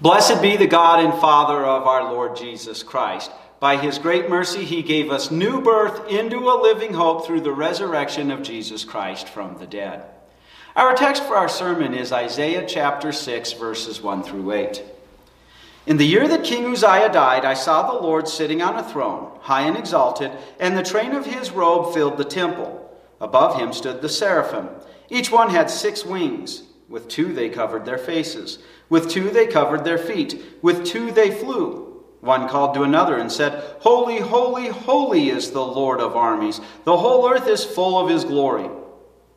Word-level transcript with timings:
Blessed 0.00 0.40
be 0.40 0.56
the 0.56 0.68
God 0.68 1.04
and 1.04 1.20
Father 1.20 1.66
of 1.66 1.88
our 1.88 2.12
Lord 2.12 2.36
Jesus 2.36 2.84
Christ. 2.84 3.32
By 3.58 3.76
his 3.76 3.98
great 3.98 4.30
mercy, 4.30 4.64
he 4.64 4.80
gave 4.80 5.10
us 5.10 5.32
new 5.32 5.60
birth 5.60 6.08
into 6.08 6.38
a 6.48 6.62
living 6.62 6.94
hope 6.94 7.26
through 7.26 7.40
the 7.40 7.50
resurrection 7.50 8.30
of 8.30 8.44
Jesus 8.44 8.84
Christ 8.84 9.28
from 9.28 9.58
the 9.58 9.66
dead. 9.66 10.04
Our 10.76 10.94
text 10.94 11.24
for 11.24 11.34
our 11.34 11.48
sermon 11.48 11.94
is 11.94 12.12
Isaiah 12.12 12.64
chapter 12.64 13.10
6, 13.10 13.54
verses 13.54 14.00
1 14.00 14.22
through 14.22 14.52
8. 14.52 14.84
In 15.88 15.96
the 15.96 16.06
year 16.06 16.28
that 16.28 16.44
King 16.44 16.66
Uzziah 16.66 17.12
died, 17.12 17.44
I 17.44 17.54
saw 17.54 17.90
the 17.90 18.00
Lord 18.00 18.28
sitting 18.28 18.62
on 18.62 18.76
a 18.76 18.88
throne, 18.88 19.36
high 19.40 19.62
and 19.62 19.76
exalted, 19.76 20.30
and 20.60 20.78
the 20.78 20.84
train 20.84 21.10
of 21.10 21.26
his 21.26 21.50
robe 21.50 21.92
filled 21.92 22.18
the 22.18 22.24
temple. 22.24 22.88
Above 23.20 23.58
him 23.58 23.72
stood 23.72 24.00
the 24.00 24.08
seraphim. 24.08 24.68
Each 25.10 25.32
one 25.32 25.50
had 25.50 25.68
six 25.68 26.04
wings. 26.04 26.62
With 26.88 27.08
two 27.08 27.32
they 27.32 27.48
covered 27.48 27.84
their 27.84 27.98
faces. 27.98 28.58
With 28.88 29.10
two 29.10 29.30
they 29.30 29.46
covered 29.46 29.84
their 29.84 29.98
feet. 29.98 30.42
With 30.62 30.86
two 30.86 31.10
they 31.10 31.30
flew. 31.30 32.02
One 32.20 32.48
called 32.48 32.74
to 32.74 32.82
another 32.82 33.16
and 33.16 33.30
said, 33.30 33.76
Holy, 33.80 34.18
holy, 34.18 34.68
holy 34.68 35.28
is 35.28 35.50
the 35.50 35.64
Lord 35.64 36.00
of 36.00 36.16
armies. 36.16 36.60
The 36.84 36.96
whole 36.96 37.28
earth 37.30 37.46
is 37.46 37.64
full 37.64 37.98
of 37.98 38.10
his 38.10 38.24
glory. 38.24 38.68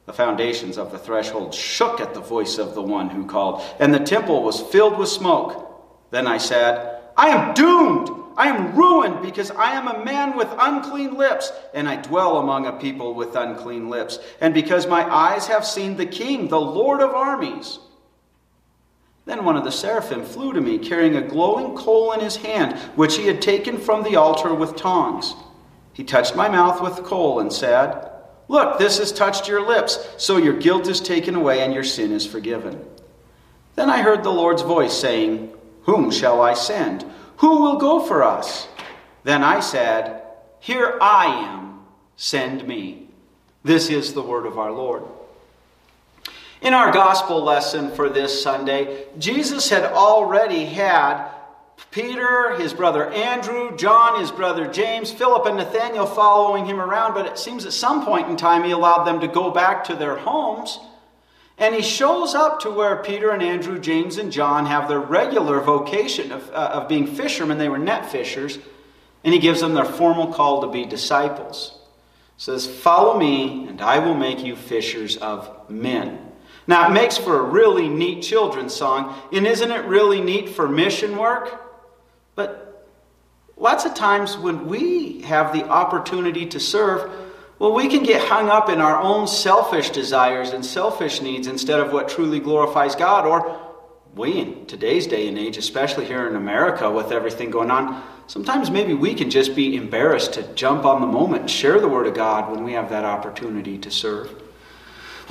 The 0.06 0.14
foundations 0.14 0.78
of 0.78 0.92
the 0.92 0.98
threshold 0.98 1.54
shook 1.54 2.00
at 2.00 2.14
the 2.14 2.22
voice 2.22 2.58
of 2.58 2.74
the 2.74 2.82
one 2.82 3.10
who 3.10 3.26
called, 3.26 3.62
and 3.80 3.94
the 3.94 4.00
temple 4.00 4.44
was 4.44 4.60
filled 4.60 4.98
with 4.98 5.10
smoke. 5.10 5.68
Then 6.10 6.26
I 6.26 6.38
said, 6.38 7.02
I 7.16 7.30
am 7.30 7.54
doomed. 7.54 8.10
I 8.38 8.48
am 8.48 8.76
ruined 8.76 9.22
because 9.22 9.52
I 9.52 9.72
am 9.72 9.88
a 9.88 10.04
man 10.04 10.36
with 10.36 10.48
unclean 10.58 11.16
lips, 11.16 11.52
and 11.74 11.88
I 11.88 11.98
dwell 11.98 12.38
among 12.38 12.66
a 12.66 12.74
people 12.74 13.14
with 13.14 13.36
unclean 13.36 13.90
lips, 13.90 14.20
and 14.40 14.54
because 14.54 14.88
my 14.88 15.04
eyes 15.04 15.48
have 15.48 15.66
seen 15.66 15.98
the 15.98 16.06
King, 16.06 16.48
the 16.48 16.60
Lord 16.60 17.02
of 17.02 17.14
armies. 17.14 17.80
Then 19.26 19.46
one 19.46 19.56
of 19.56 19.64
the 19.64 19.72
seraphim 19.72 20.24
flew 20.24 20.54
to 20.54 20.62
me, 20.62 20.78
carrying 20.78 21.16
a 21.16 21.22
glowing 21.22 21.76
coal 21.76 22.12
in 22.14 22.20
his 22.20 22.38
hand, 22.38 22.78
which 22.96 23.18
he 23.18 23.28
had 23.28 23.42
taken 23.42 23.78
from 23.78 24.04
the 24.04 24.16
altar 24.16 24.54
with 24.54 24.76
tongs. 24.76 25.36
He 25.94 26.04
touched 26.04 26.36
my 26.36 26.50
mouth 26.50 26.82
with 26.82 27.06
coal 27.06 27.40
and 27.40 27.52
said, 27.52 28.10
Look, 28.48 28.80
this 28.80 28.98
has 28.98 29.12
touched 29.12 29.48
your 29.48 29.66
lips, 29.66 30.00
so 30.18 30.38
your 30.38 30.58
guilt 30.58 30.88
is 30.88 31.00
taken 31.00 31.36
away 31.36 31.62
and 31.62 31.74
your 31.74 31.84
sin 31.84 32.12
is 32.12 32.26
forgiven. 32.26 32.84
Then 33.76 33.90
I 33.90 34.02
heard 34.02 34.24
the 34.24 34.32
Lord's 34.32 34.62
voice 34.62 34.94
saying, 34.94 35.54
Whom 35.84 36.12
shall 36.12 36.42
I 36.42 36.54
send? 36.54 37.06
Who 37.42 37.62
will 37.62 37.78
go 37.78 38.00
for 38.00 38.22
us? 38.22 38.68
Then 39.24 39.44
I 39.44 39.62
said, 39.62 40.22
Here 40.60 41.00
I 41.02 41.26
am, 41.26 41.82
send 42.16 42.68
me. 42.68 43.08
This 43.64 43.90
is 43.90 44.14
the 44.14 44.22
word 44.22 44.46
of 44.46 44.60
our 44.60 44.72
Lord. 44.72 45.02
In 46.62 46.76
our 46.76 46.92
gospel 46.92 47.44
lesson 47.44 47.90
for 47.96 48.10
this 48.10 48.44
Sunday, 48.44 49.08
Jesus 49.18 49.70
had 49.72 49.86
already 49.86 50.66
had 50.66 51.32
Peter, 51.90 52.56
his 52.60 52.76
brother 52.76 53.10
Andrew, 53.10 53.76
John, 53.76 54.20
his 54.20 54.30
brother 54.30 54.72
James, 54.72 55.12
Philip, 55.12 55.48
and 55.48 55.58
Nathanael 55.58 56.06
following 56.06 56.68
him 56.68 56.80
around, 56.80 57.16
but 57.16 57.26
it 57.26 57.40
seems 57.40 57.66
at 57.66 57.74
some 57.74 58.06
point 58.06 58.30
in 58.30 58.38
time 58.38 58.64
he 58.64 58.70
allowed 58.70 59.06
them 59.06 59.20
to 59.20 59.28
go 59.28 59.50
back 59.50 59.84
to 59.86 59.96
their 59.96 60.16
homes. 60.16 60.80
And 61.62 61.76
he 61.76 61.84
shows 61.84 62.34
up 62.34 62.62
to 62.62 62.72
where 62.72 62.96
Peter 63.04 63.30
and 63.30 63.44
Andrew, 63.44 63.80
James, 63.80 64.18
and 64.18 64.32
John 64.32 64.66
have 64.66 64.90
their 64.90 65.00
regular 65.00 65.62
vocation 65.62 66.32
of, 66.32 66.50
uh, 66.50 66.72
of 66.74 66.88
being 66.90 67.06
fishermen. 67.06 67.60
They 67.60 67.70
were 67.70 67.78
net 67.78 68.12
fishers. 68.12 68.58
And 69.24 69.32
he 69.32 69.40
gives 69.40 69.62
them 69.62 69.76
their 69.76 69.86
formal 69.86 70.34
call 70.34 70.62
to 70.62 70.68
be 70.68 70.86
disciples. 70.86 71.78
says, 72.36 72.66
Follow 72.66 73.16
me, 73.16 73.68
and 73.68 73.80
I 73.80 74.00
will 74.00 74.16
make 74.16 74.44
you 74.44 74.56
fishers 74.56 75.18
of 75.18 75.70
men. 75.70 76.32
Now, 76.66 76.90
it 76.90 76.94
makes 76.94 77.16
for 77.16 77.40
a 77.40 77.44
really 77.44 77.88
neat 77.88 78.24
children's 78.24 78.74
song, 78.74 79.16
and 79.32 79.46
isn't 79.46 79.72
it 79.72 79.86
really 79.86 80.20
neat 80.20 80.50
for 80.50 80.68
mission 80.68 81.16
work? 81.16 81.62
But 82.34 82.88
lots 83.56 83.86
of 83.86 83.94
times 83.94 84.36
when 84.36 84.66
we 84.66 85.22
have 85.22 85.54
the 85.54 85.66
opportunity 85.66 86.48
to 86.48 86.60
serve, 86.60 87.12
well, 87.62 87.74
we 87.74 87.88
can 87.88 88.02
get 88.02 88.28
hung 88.28 88.50
up 88.50 88.70
in 88.70 88.82
our 88.82 89.00
own 89.00 89.28
selfish 89.28 89.92
desires 89.92 90.50
and 90.50 90.66
selfish 90.66 91.22
needs 91.22 91.46
instead 91.46 91.80
of 91.80 91.94
what 91.94 92.10
truly 92.10 92.40
glorifies 92.40 92.96
God. 92.96 93.28
Or 93.28 93.76
we, 94.16 94.40
in 94.40 94.66
today's 94.66 95.06
day 95.06 95.28
and 95.28 95.38
age, 95.38 95.58
especially 95.58 96.06
here 96.06 96.28
in 96.28 96.36
America 96.36 96.90
with 96.90 97.12
everything 97.12 97.52
going 97.52 97.70
on, 97.70 98.04
sometimes 98.26 98.72
maybe 98.72 98.96
we 98.96 99.14
can 99.14 99.30
just 99.30 99.56
be 99.56 99.76
embarrassed 99.76 100.34
to 100.34 100.54
jump 100.56 100.86
on 100.86 101.02
the 101.02 101.08
moment 101.08 101.42
and 101.42 101.52
share 101.52 101.80
the 101.80 101.88
Word 101.88 102.08
of 102.08 102.16
God 102.16 102.50
when 102.50 102.64
we 102.64 102.72
have 102.74 102.90
that 102.90 103.06
opportunity 103.06 103.78
to 103.78 103.92
serve. 103.92 104.42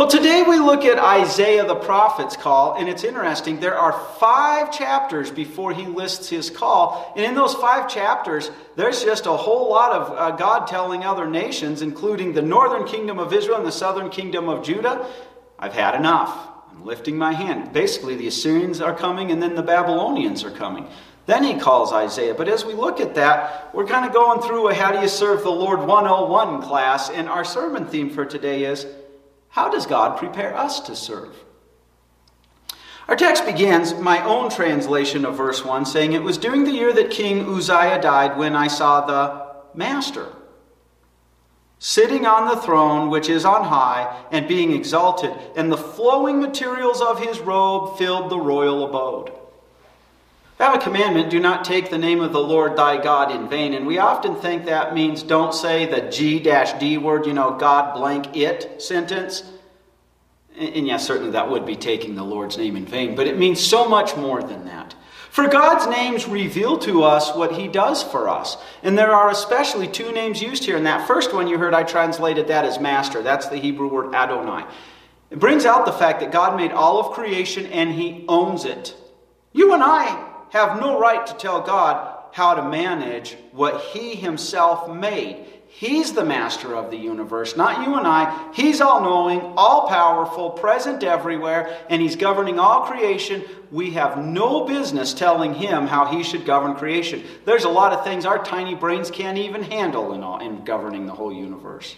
Well, 0.00 0.08
today 0.08 0.42
we 0.48 0.58
look 0.58 0.86
at 0.86 0.98
Isaiah 0.98 1.66
the 1.66 1.74
prophet's 1.74 2.34
call, 2.34 2.76
and 2.76 2.88
it's 2.88 3.04
interesting. 3.04 3.60
There 3.60 3.76
are 3.76 3.92
five 4.18 4.72
chapters 4.72 5.30
before 5.30 5.74
he 5.74 5.84
lists 5.84 6.30
his 6.30 6.48
call, 6.48 7.12
and 7.14 7.26
in 7.26 7.34
those 7.34 7.52
five 7.52 7.86
chapters, 7.86 8.50
there's 8.76 9.04
just 9.04 9.26
a 9.26 9.36
whole 9.36 9.68
lot 9.68 9.92
of 9.92 10.16
uh, 10.16 10.30
God 10.38 10.66
telling 10.66 11.04
other 11.04 11.28
nations, 11.28 11.82
including 11.82 12.32
the 12.32 12.40
northern 12.40 12.86
kingdom 12.86 13.18
of 13.18 13.34
Israel 13.34 13.58
and 13.58 13.66
the 13.66 13.70
southern 13.70 14.08
kingdom 14.08 14.48
of 14.48 14.64
Judah, 14.64 15.06
I've 15.58 15.74
had 15.74 15.94
enough. 15.94 16.48
I'm 16.70 16.86
lifting 16.86 17.18
my 17.18 17.34
hand. 17.34 17.74
Basically, 17.74 18.16
the 18.16 18.28
Assyrians 18.28 18.80
are 18.80 18.96
coming, 18.96 19.30
and 19.30 19.42
then 19.42 19.54
the 19.54 19.62
Babylonians 19.62 20.44
are 20.44 20.50
coming. 20.50 20.88
Then 21.26 21.44
he 21.44 21.60
calls 21.60 21.92
Isaiah. 21.92 22.32
But 22.32 22.48
as 22.48 22.64
we 22.64 22.72
look 22.72 23.00
at 23.00 23.16
that, 23.16 23.74
we're 23.74 23.86
kind 23.86 24.06
of 24.06 24.14
going 24.14 24.40
through 24.40 24.68
a 24.68 24.74
How 24.74 24.92
Do 24.92 25.00
You 25.00 25.08
Serve 25.08 25.42
the 25.42 25.50
Lord 25.50 25.80
101 25.80 26.62
class, 26.62 27.10
and 27.10 27.28
our 27.28 27.44
sermon 27.44 27.84
theme 27.84 28.08
for 28.08 28.24
today 28.24 28.64
is 28.64 28.86
how 29.50 29.70
does 29.70 29.86
God 29.86 30.18
prepare 30.18 30.56
us 30.56 30.80
to 30.80 30.96
serve? 30.96 31.36
Our 33.08 33.16
text 33.16 33.44
begins, 33.44 33.94
my 33.94 34.22
own 34.24 34.50
translation 34.50 35.24
of 35.24 35.36
verse 35.36 35.64
1, 35.64 35.84
saying, 35.84 36.12
It 36.12 36.22
was 36.22 36.38
during 36.38 36.64
the 36.64 36.70
year 36.70 36.92
that 36.92 37.10
King 37.10 37.48
Uzziah 37.48 38.00
died 38.00 38.38
when 38.38 38.54
I 38.54 38.68
saw 38.68 39.04
the 39.04 39.50
Master 39.76 40.32
sitting 41.80 42.26
on 42.26 42.46
the 42.46 42.60
throne 42.60 43.08
which 43.08 43.30
is 43.30 43.44
on 43.44 43.64
high 43.64 44.24
and 44.30 44.46
being 44.46 44.72
exalted, 44.72 45.32
and 45.56 45.72
the 45.72 45.76
flowing 45.78 46.38
materials 46.38 47.00
of 47.00 47.18
his 47.18 47.40
robe 47.40 47.96
filled 47.96 48.30
the 48.30 48.38
royal 48.38 48.86
abode. 48.86 49.32
Have 50.60 50.74
a 50.74 50.78
commandment 50.78 51.30
do 51.30 51.40
not 51.40 51.64
take 51.64 51.88
the 51.88 51.96
name 51.96 52.20
of 52.20 52.34
the 52.34 52.38
Lord 52.38 52.76
thy 52.76 53.02
God 53.02 53.34
in 53.34 53.48
vain. 53.48 53.72
And 53.72 53.86
we 53.86 53.96
often 53.96 54.36
think 54.36 54.66
that 54.66 54.92
means 54.92 55.22
don't 55.22 55.54
say 55.54 55.86
the 55.86 56.10
G 56.10 56.38
D 56.38 56.98
word, 56.98 57.24
you 57.24 57.32
know, 57.32 57.52
God 57.52 57.94
blank 57.94 58.36
it 58.36 58.82
sentence. 58.82 59.42
And 60.54 60.86
yes, 60.86 61.06
certainly 61.06 61.30
that 61.30 61.50
would 61.50 61.64
be 61.64 61.76
taking 61.76 62.14
the 62.14 62.22
Lord's 62.22 62.58
name 62.58 62.76
in 62.76 62.84
vain, 62.84 63.14
but 63.14 63.26
it 63.26 63.38
means 63.38 63.58
so 63.58 63.88
much 63.88 64.18
more 64.18 64.42
than 64.42 64.66
that. 64.66 64.94
For 65.30 65.48
God's 65.48 65.86
names 65.86 66.28
reveal 66.28 66.76
to 66.80 67.04
us 67.04 67.34
what 67.34 67.52
He 67.52 67.66
does 67.66 68.02
for 68.02 68.28
us. 68.28 68.58
And 68.82 68.98
there 68.98 69.14
are 69.14 69.30
especially 69.30 69.88
two 69.88 70.12
names 70.12 70.42
used 70.42 70.66
here. 70.66 70.76
And 70.76 70.84
that 70.84 71.06
first 71.06 71.32
one 71.32 71.48
you 71.48 71.56
heard, 71.56 71.72
I 71.72 71.84
translated 71.84 72.48
that 72.48 72.66
as 72.66 72.78
master. 72.78 73.22
That's 73.22 73.48
the 73.48 73.56
Hebrew 73.56 73.88
word 73.88 74.14
Adonai. 74.14 74.66
It 75.30 75.38
brings 75.38 75.64
out 75.64 75.86
the 75.86 75.92
fact 75.92 76.20
that 76.20 76.32
God 76.32 76.54
made 76.54 76.72
all 76.72 77.00
of 77.00 77.14
creation 77.14 77.64
and 77.68 77.94
He 77.94 78.26
owns 78.28 78.66
it. 78.66 78.94
You 79.54 79.72
and 79.72 79.82
I 79.82 80.26
have 80.50 80.80
no 80.80 80.98
right 80.98 81.26
to 81.26 81.34
tell 81.34 81.60
God 81.60 82.18
how 82.32 82.54
to 82.54 82.68
manage 82.68 83.36
what 83.52 83.80
He 83.80 84.14
Himself 84.14 84.88
made. 84.88 85.46
He's 85.66 86.12
the 86.12 86.24
master 86.24 86.74
of 86.74 86.90
the 86.90 86.96
universe, 86.96 87.56
not 87.56 87.86
you 87.86 87.94
and 87.94 88.06
I. 88.06 88.50
He's 88.52 88.80
all 88.80 89.02
knowing, 89.02 89.40
all 89.56 89.88
powerful, 89.88 90.50
present 90.50 91.04
everywhere, 91.04 91.78
and 91.88 92.02
He's 92.02 92.16
governing 92.16 92.58
all 92.58 92.86
creation. 92.86 93.44
We 93.70 93.92
have 93.92 94.18
no 94.18 94.66
business 94.66 95.14
telling 95.14 95.54
Him 95.54 95.86
how 95.86 96.06
He 96.06 96.24
should 96.24 96.44
govern 96.44 96.74
creation. 96.74 97.22
There's 97.44 97.64
a 97.64 97.68
lot 97.68 97.92
of 97.92 98.04
things 98.04 98.26
our 98.26 98.44
tiny 98.44 98.74
brains 98.74 99.10
can't 99.10 99.38
even 99.38 99.62
handle 99.62 100.12
in, 100.12 100.22
all, 100.24 100.40
in 100.40 100.64
governing 100.64 101.06
the 101.06 101.14
whole 101.14 101.32
universe. 101.32 101.94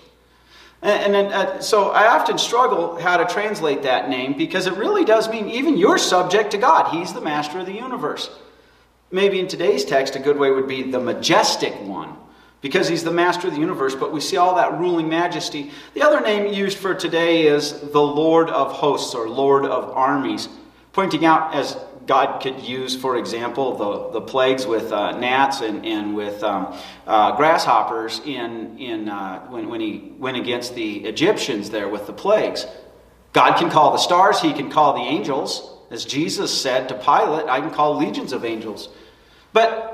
And, 0.83 1.15
and 1.15 1.33
uh, 1.33 1.61
so 1.61 1.91
I 1.91 2.09
often 2.09 2.39
struggle 2.39 3.01
how 3.01 3.17
to 3.17 3.33
translate 3.33 3.83
that 3.85 4.09
name 4.09 4.37
because 4.37 4.67
it 4.67 4.75
really 4.75 5.05
does 5.05 5.29
mean 5.29 5.49
even 5.49 5.77
you're 5.77 5.99
subject 5.99 6.51
to 6.51 6.59
God. 6.59 6.93
He's 6.93 7.13
the 7.13 7.21
master 7.21 7.61
of 7.61 7.67
the 7.67 7.75
universe. 7.75 8.31
Maybe 9.13 9.39
in 9.39 9.47
today's 9.47 9.85
text, 9.85 10.17
a 10.17 10.19
good 10.19 10.39
way 10.39 10.51
would 10.51 10.67
be 10.67 10.91
the 10.91 10.99
majestic 10.99 11.81
one 11.83 12.17
because 12.63 12.89
he's 12.89 13.05
the 13.05 13.13
master 13.13 13.49
of 13.49 13.55
the 13.55 13.61
universe, 13.61 13.95
but 13.95 14.13
we 14.13 14.21
see 14.21 14.37
all 14.37 14.57
that 14.57 14.79
ruling 14.79 15.09
majesty. 15.09 15.71
The 15.95 16.03
other 16.03 16.21
name 16.21 16.53
used 16.53 16.79
for 16.79 16.95
today 16.95 17.47
is 17.47 17.81
the 17.81 18.03
Lord 18.03 18.49
of 18.51 18.73
hosts 18.73 19.15
or 19.15 19.29
Lord 19.29 19.65
of 19.67 19.91
armies, 19.91 20.49
pointing 20.93 21.25
out 21.25 21.55
as 21.55 21.77
God 22.07 22.41
could 22.43 22.61
use, 22.61 22.97
for 22.97 23.17
example, 23.17 23.77
the, 23.77 24.21
the 24.21 24.21
plagues 24.21 24.67
with 24.67 24.93
uh, 24.93 25.19
gnats 25.19 25.61
and, 25.61 25.85
and 25.87 26.15
with 26.15 26.43
um, 26.43 26.77
uh, 27.07 27.37
grasshoppers 27.37 28.21
in, 28.25 28.79
in, 28.79 29.09
uh, 29.09 29.47
when, 29.49 29.69
when 29.69 29.81
he 29.81 30.13
went 30.19 30.37
against 30.37 30.75
the 30.75 31.05
Egyptians 31.05 31.71
there 31.71 31.89
with 31.89 32.07
the 32.07 32.13
plagues. 32.13 32.67
God 33.33 33.59
can 33.59 33.71
call 33.71 33.93
the 33.93 33.99
stars, 33.99 34.41
he 34.41 34.53
can 34.53 34.71
call 34.71 34.95
the 34.95 35.01
angels. 35.01 35.69
As 35.91 36.05
Jesus 36.05 36.59
said 36.59 36.89
to 36.89 36.95
Pilate, 36.95 37.47
I 37.47 37.61
can 37.61 37.71
call 37.71 37.97
legions 37.97 38.33
of 38.33 38.45
angels. 38.45 38.89
But 39.53 39.93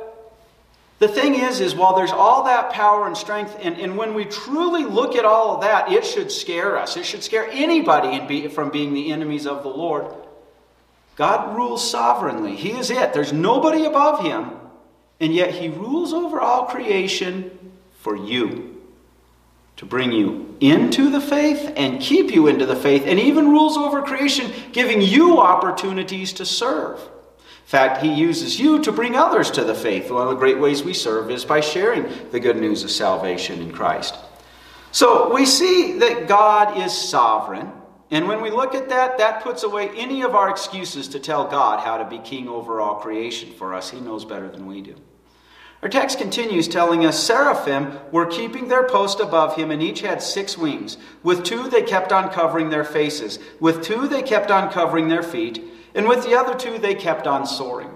the 0.99 1.09
thing 1.09 1.35
is, 1.35 1.61
is 1.61 1.75
while 1.75 1.95
there's 1.95 2.13
all 2.13 2.45
that 2.45 2.71
power 2.73 3.07
and 3.07 3.17
strength, 3.17 3.57
and, 3.61 3.79
and 3.79 3.97
when 3.97 4.15
we 4.15 4.25
truly 4.25 4.85
look 4.85 5.15
at 5.15 5.25
all 5.25 5.55
of 5.55 5.61
that, 5.63 5.93
it 5.93 6.05
should 6.05 6.31
scare 6.33 6.77
us. 6.77 6.97
It 6.97 7.05
should 7.05 7.23
scare 7.23 7.49
anybody 7.51 8.21
be, 8.27 8.49
from 8.49 8.71
being 8.71 8.95
the 8.95 9.13
enemies 9.13 9.47
of 9.47 9.63
the 9.63 9.69
Lord. 9.69 10.13
God 11.19 11.57
rules 11.57 11.91
sovereignly. 11.91 12.55
He 12.55 12.71
is 12.71 12.91
it. 12.91 13.13
There's 13.13 13.33
nobody 13.33 13.85
above 13.85 14.25
him. 14.25 14.53
And 15.19 15.35
yet 15.35 15.53
he 15.53 15.69
rules 15.69 16.13
over 16.13 16.41
all 16.41 16.67
creation 16.67 17.73
for 17.99 18.15
you. 18.15 18.81
To 19.79 19.85
bring 19.85 20.13
you 20.13 20.57
into 20.61 21.11
the 21.11 21.21
faith 21.21 21.73
and 21.77 22.01
keep 22.01 22.31
you 22.31 22.47
into 22.47 22.67
the 22.67 22.77
faith, 22.77 23.03
and 23.05 23.19
even 23.19 23.51
rules 23.51 23.77
over 23.77 24.03
creation, 24.03 24.53
giving 24.71 25.03
you 25.03 25.41
opportunities 25.41 26.33
to 26.35 26.47
serve. 26.47 27.01
In 27.01 27.67
fact, 27.67 28.01
he 28.01 28.13
uses 28.13 28.61
you 28.61 28.81
to 28.85 28.93
bring 28.93 29.17
others 29.17 29.51
to 29.53 29.65
the 29.65 29.75
faith. 29.75 30.13
One 30.13 30.23
of 30.23 30.29
the 30.29 30.37
great 30.37 30.61
ways 30.61 30.85
we 30.85 30.95
serve 30.95 31.33
is 31.33 31.45
by 31.45 31.61
sharing 31.61 32.31
the 32.31 32.41
good 32.41 32.57
news 32.57 32.85
of 32.85 32.93
salvation 32.93 33.61
in 33.61 33.73
Christ. 33.73 34.15
So 34.93 35.35
we 35.35 35.47
see 35.47 35.99
that 35.99 36.29
God 36.29 36.79
is 36.79 36.97
sovereign. 36.97 37.73
And 38.11 38.27
when 38.27 38.41
we 38.41 38.51
look 38.51 38.75
at 38.75 38.89
that, 38.89 39.19
that 39.19 39.43
puts 39.43 39.63
away 39.63 39.91
any 39.91 40.23
of 40.23 40.35
our 40.35 40.49
excuses 40.49 41.09
to 41.09 41.21
tell 41.21 41.47
God 41.47 41.81
how 41.81 41.99
to 41.99 42.05
be 42.05 42.19
king 42.19 42.49
over 42.49 42.81
all 42.81 42.97
creation 42.97 43.53
for 43.53 43.75
us. 43.75 43.91
He 43.91 44.01
knows 44.01 44.25
better 44.25 44.49
than 44.49 44.67
we 44.67 44.81
do. 44.81 44.97
Our 45.83 45.89
text 45.89 46.19
continues 46.19 46.67
telling 46.67 47.05
us 47.05 47.23
seraphim 47.23 47.99
were 48.11 48.27
keeping 48.27 48.67
their 48.67 48.89
post 48.89 49.21
above 49.21 49.55
him, 49.55 49.71
and 49.71 49.81
each 49.81 50.01
had 50.01 50.23
six 50.23 50.59
wings. 50.59 50.97
With 51.23 51.45
two, 51.45 51.69
they 51.69 51.83
kept 51.83 52.11
on 52.11 52.31
covering 52.31 52.71
their 52.71 52.83
faces. 52.83 53.39
With 53.61 53.85
two, 53.85 54.09
they 54.09 54.23
kept 54.23 54.51
on 54.51 54.73
covering 54.73 55.09
their 55.09 55.23
feet. 55.23 55.63
And 55.95 56.09
with 56.09 56.25
the 56.25 56.35
other 56.35 56.59
two, 56.59 56.79
they 56.79 56.95
kept 56.95 57.27
on 57.27 57.47
soaring. 57.47 57.91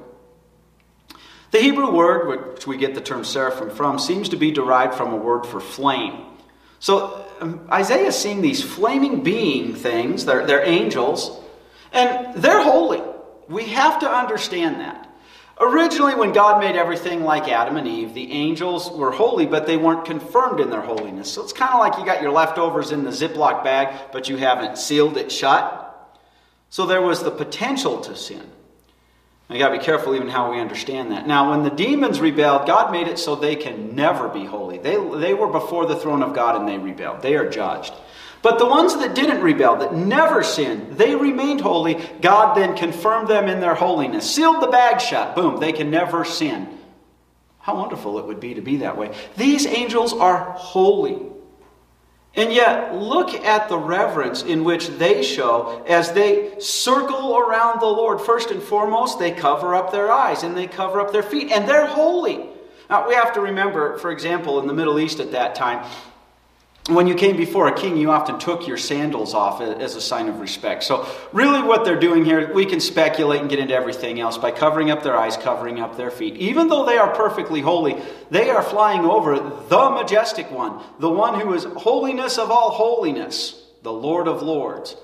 The 1.51 1.59
Hebrew 1.59 1.91
word, 1.91 2.55
which 2.55 2.67
we 2.67 2.77
get 2.77 2.95
the 2.95 3.01
term 3.01 3.25
seraphim 3.25 3.71
from, 3.71 3.99
seems 3.99 4.29
to 4.29 4.37
be 4.37 4.53
derived 4.53 4.95
from 4.95 5.13
a 5.13 5.17
word 5.17 5.45
for 5.45 5.61
flame. 5.61 6.25
So 6.79 7.27
Isaiah 7.71 8.09
is 8.09 8.19
seeing 8.19 8.41
these 8.41 8.63
flaming 8.63 9.23
being 9.23 9.75
things, 9.75 10.25
they're, 10.25 10.47
they're 10.47 10.65
angels, 10.65 11.41
and 11.93 12.35
they're 12.43 12.63
holy. 12.63 13.03
We 13.49 13.65
have 13.67 14.01
to 14.01 14.09
understand 14.09 14.81
that. 14.81 15.09
Originally, 15.61 16.15
when 16.15 16.33
God 16.33 16.61
made 16.61 16.77
everything 16.77 17.23
like 17.23 17.49
Adam 17.49 17.77
and 17.77 17.87
Eve, 17.87 18.15
the 18.15 18.33
angels 18.33 18.91
were 18.91 19.13
holy, 19.13 19.47
but 19.47 19.67
they 19.67 19.77
weren't 19.77 20.05
confirmed 20.05 20.61
in 20.61 20.71
their 20.71 20.81
holiness. 20.81 21.33
So 21.33 21.43
it's 21.43 21.53
kind 21.53 21.73
of 21.73 21.79
like 21.79 21.99
you 21.99 22.05
got 22.05 22.23
your 22.23 22.33
leftovers 22.33 22.91
in 22.91 23.05
the 23.05 23.11
Ziploc 23.11 23.63
bag, 23.63 24.13
but 24.13 24.29
you 24.29 24.37
haven't 24.37 24.79
sealed 24.79 25.17
it 25.17 25.31
shut. 25.31 25.79
So 26.71 26.87
there 26.87 27.03
was 27.03 27.23
the 27.23 27.31
potential 27.31 28.01
to 28.01 28.17
sin. 28.17 28.51
You 29.51 29.59
got 29.59 29.69
to 29.69 29.79
be 29.79 29.85
careful 29.85 30.15
even 30.15 30.29
how 30.29 30.51
we 30.51 30.61
understand 30.61 31.11
that. 31.13 31.27
Now, 31.27 31.51
when 31.51 31.63
the 31.63 31.71
demons 31.71 32.21
rebelled, 32.21 32.67
God 32.67 32.91
made 32.91 33.07
it 33.07 33.19
so 33.19 33.35
they 33.35 33.57
can 33.57 33.95
never 33.95 34.29
be 34.29 34.47
holy. 34.47 34.79
They, 34.79 34.97
they 35.19 35.35
were 35.35 35.49
before 35.49 35.87
the 35.87 35.97
throne 35.97 36.23
of 36.23 36.35
God 36.35 36.57
and 36.57 36.67
they 36.67 36.79
rebelled. 36.79 37.21
They 37.21 37.37
are 37.37 37.51
judged. 37.51 37.93
But 38.41 38.59
the 38.59 38.67
ones 38.67 38.97
that 38.97 39.15
didn't 39.15 39.43
rebel, 39.43 39.77
that 39.77 39.95
never 39.95 40.43
sinned, 40.43 40.97
they 40.99 41.15
remained 41.15 41.61
holy. 41.61 41.95
God 42.21 42.57
then 42.57 42.77
confirmed 42.77 43.29
them 43.29 43.47
in 43.47 43.61
their 43.61 43.75
holiness, 43.75 44.29
sealed 44.29 44.63
the 44.63 44.67
bag 44.67 45.01
shut. 45.01 45.37
Boom, 45.37 45.61
they 45.61 45.73
can 45.73 45.91
never 45.91 46.25
sin. 46.25 46.79
How 47.61 47.77
wonderful 47.77 48.19
it 48.19 48.27
would 48.27 48.41
be 48.41 48.55
to 48.55 48.61
be 48.61 48.79
that 48.79 48.99
way. 48.99 49.15
These 49.37 49.67
angels 49.67 50.13
are 50.13 50.53
holy. 50.53 51.21
And 52.35 52.51
yet, 52.53 52.95
look 52.95 53.35
at 53.35 53.69
the 53.69 53.77
reverence 53.77 54.43
in 54.43 54.65
which 54.65 54.89
they 54.89 55.23
show 55.23 55.85
as 55.87 56.13
they 56.13 56.59
circle 56.61 57.37
around 57.37 57.81
the 57.81 57.87
Lord. 57.87 58.23
First 58.23 58.51
and 58.51 58.63
foremost, 58.63 59.19
they 59.19 59.33
cover 59.33 59.75
up 59.75 59.93
their 59.93 60.11
eyes 60.11 60.43
and 60.43 60.57
they 60.57 60.67
cover 60.67 60.99
up 60.99 61.13
their 61.13 61.23
feet, 61.23 61.53
and 61.53 61.69
they're 61.69 61.87
holy. 61.87 62.49
Now, 62.89 63.07
we 63.07 63.15
have 63.15 63.35
to 63.35 63.41
remember, 63.41 63.99
for 63.99 64.11
example, 64.11 64.61
in 64.61 64.67
the 64.67 64.73
Middle 64.73 64.99
East 64.99 65.21
at 65.21 65.33
that 65.33 65.55
time, 65.55 65.87
when 66.89 67.07
you 67.07 67.15
came 67.15 67.37
before 67.37 67.69
a 67.69 67.75
king, 67.75 67.97
you 67.97 68.11
often 68.11 68.41
took 68.41 68.67
your 68.67 68.77
sandals 68.77 69.35
off 69.35 69.61
as 69.61 69.95
a 69.95 70.01
sign 70.01 70.29
of 70.29 70.41
respect. 70.41 70.83
So, 70.83 71.07
really, 71.33 71.63
what 71.63 71.85
they're 71.85 72.01
doing 72.01 72.25
here, 72.25 72.53
we 72.53 72.67
can 72.67 72.81
speculate 72.81 73.41
and 73.41 73.49
get 73.49 73.61
into 73.61 73.75
everything 73.75 74.19
else 74.19 74.37
by 74.37 74.51
covering 74.51 74.91
up 74.91 75.05
their 75.05 75.17
eyes, 75.17 75.37
covering 75.37 75.79
up 75.79 75.97
their 75.97 76.11
feet. 76.11 76.37
Even 76.39 76.67
though 76.67 76.85
they 76.85 76.99
are 76.99 77.15
perfectly 77.15 77.61
holy, 77.61 78.03
they 78.31 78.51
are 78.51 78.65
flying 78.65 79.05
over 79.05 79.39
the 79.39 79.91
majestic 79.91 80.51
one, 80.51 80.83
the 80.99 81.09
one 81.09 81.39
who 81.39 81.55
is 81.55 81.63
holiness 81.63 82.37
of 82.37 82.51
all 82.51 82.71
holiness, 82.71 83.65
the 83.83 83.93
Lord 83.93 84.27
of 84.27 84.43
lords. 84.43 84.97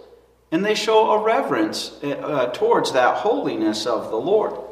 And 0.51 0.65
they 0.65 0.75
show 0.75 1.13
a 1.13 1.23
reverence 1.23 1.93
uh, 2.03 2.51
towards 2.55 2.93
that 2.93 3.19
holiness 3.19 3.87
of 3.87 4.11
the 4.11 4.17
Lord. 4.17 4.68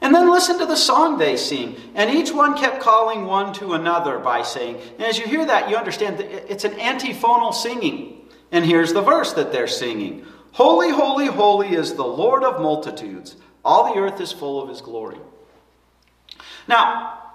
And 0.00 0.14
then 0.14 0.30
listen 0.30 0.58
to 0.58 0.66
the 0.66 0.76
song 0.76 1.18
they 1.18 1.36
sing. 1.36 1.76
And 1.94 2.10
each 2.10 2.32
one 2.32 2.56
kept 2.56 2.80
calling 2.80 3.26
one 3.26 3.52
to 3.54 3.72
another 3.72 4.18
by 4.18 4.42
saying, 4.42 4.78
and 4.98 5.02
as 5.02 5.18
you 5.18 5.26
hear 5.26 5.44
that, 5.46 5.70
you 5.70 5.76
understand 5.76 6.18
that 6.18 6.52
it's 6.52 6.64
an 6.64 6.78
antiphonal 6.78 7.52
singing. 7.52 8.28
And 8.52 8.64
here's 8.64 8.92
the 8.92 9.02
verse 9.02 9.32
that 9.34 9.52
they're 9.52 9.66
singing 9.66 10.26
Holy, 10.52 10.90
holy, 10.90 11.26
holy 11.26 11.74
is 11.74 11.94
the 11.94 12.04
Lord 12.04 12.42
of 12.42 12.62
multitudes. 12.62 13.36
All 13.64 13.92
the 13.92 14.00
earth 14.00 14.20
is 14.20 14.32
full 14.32 14.62
of 14.62 14.68
his 14.68 14.80
glory. 14.80 15.18
Now, 16.68 17.25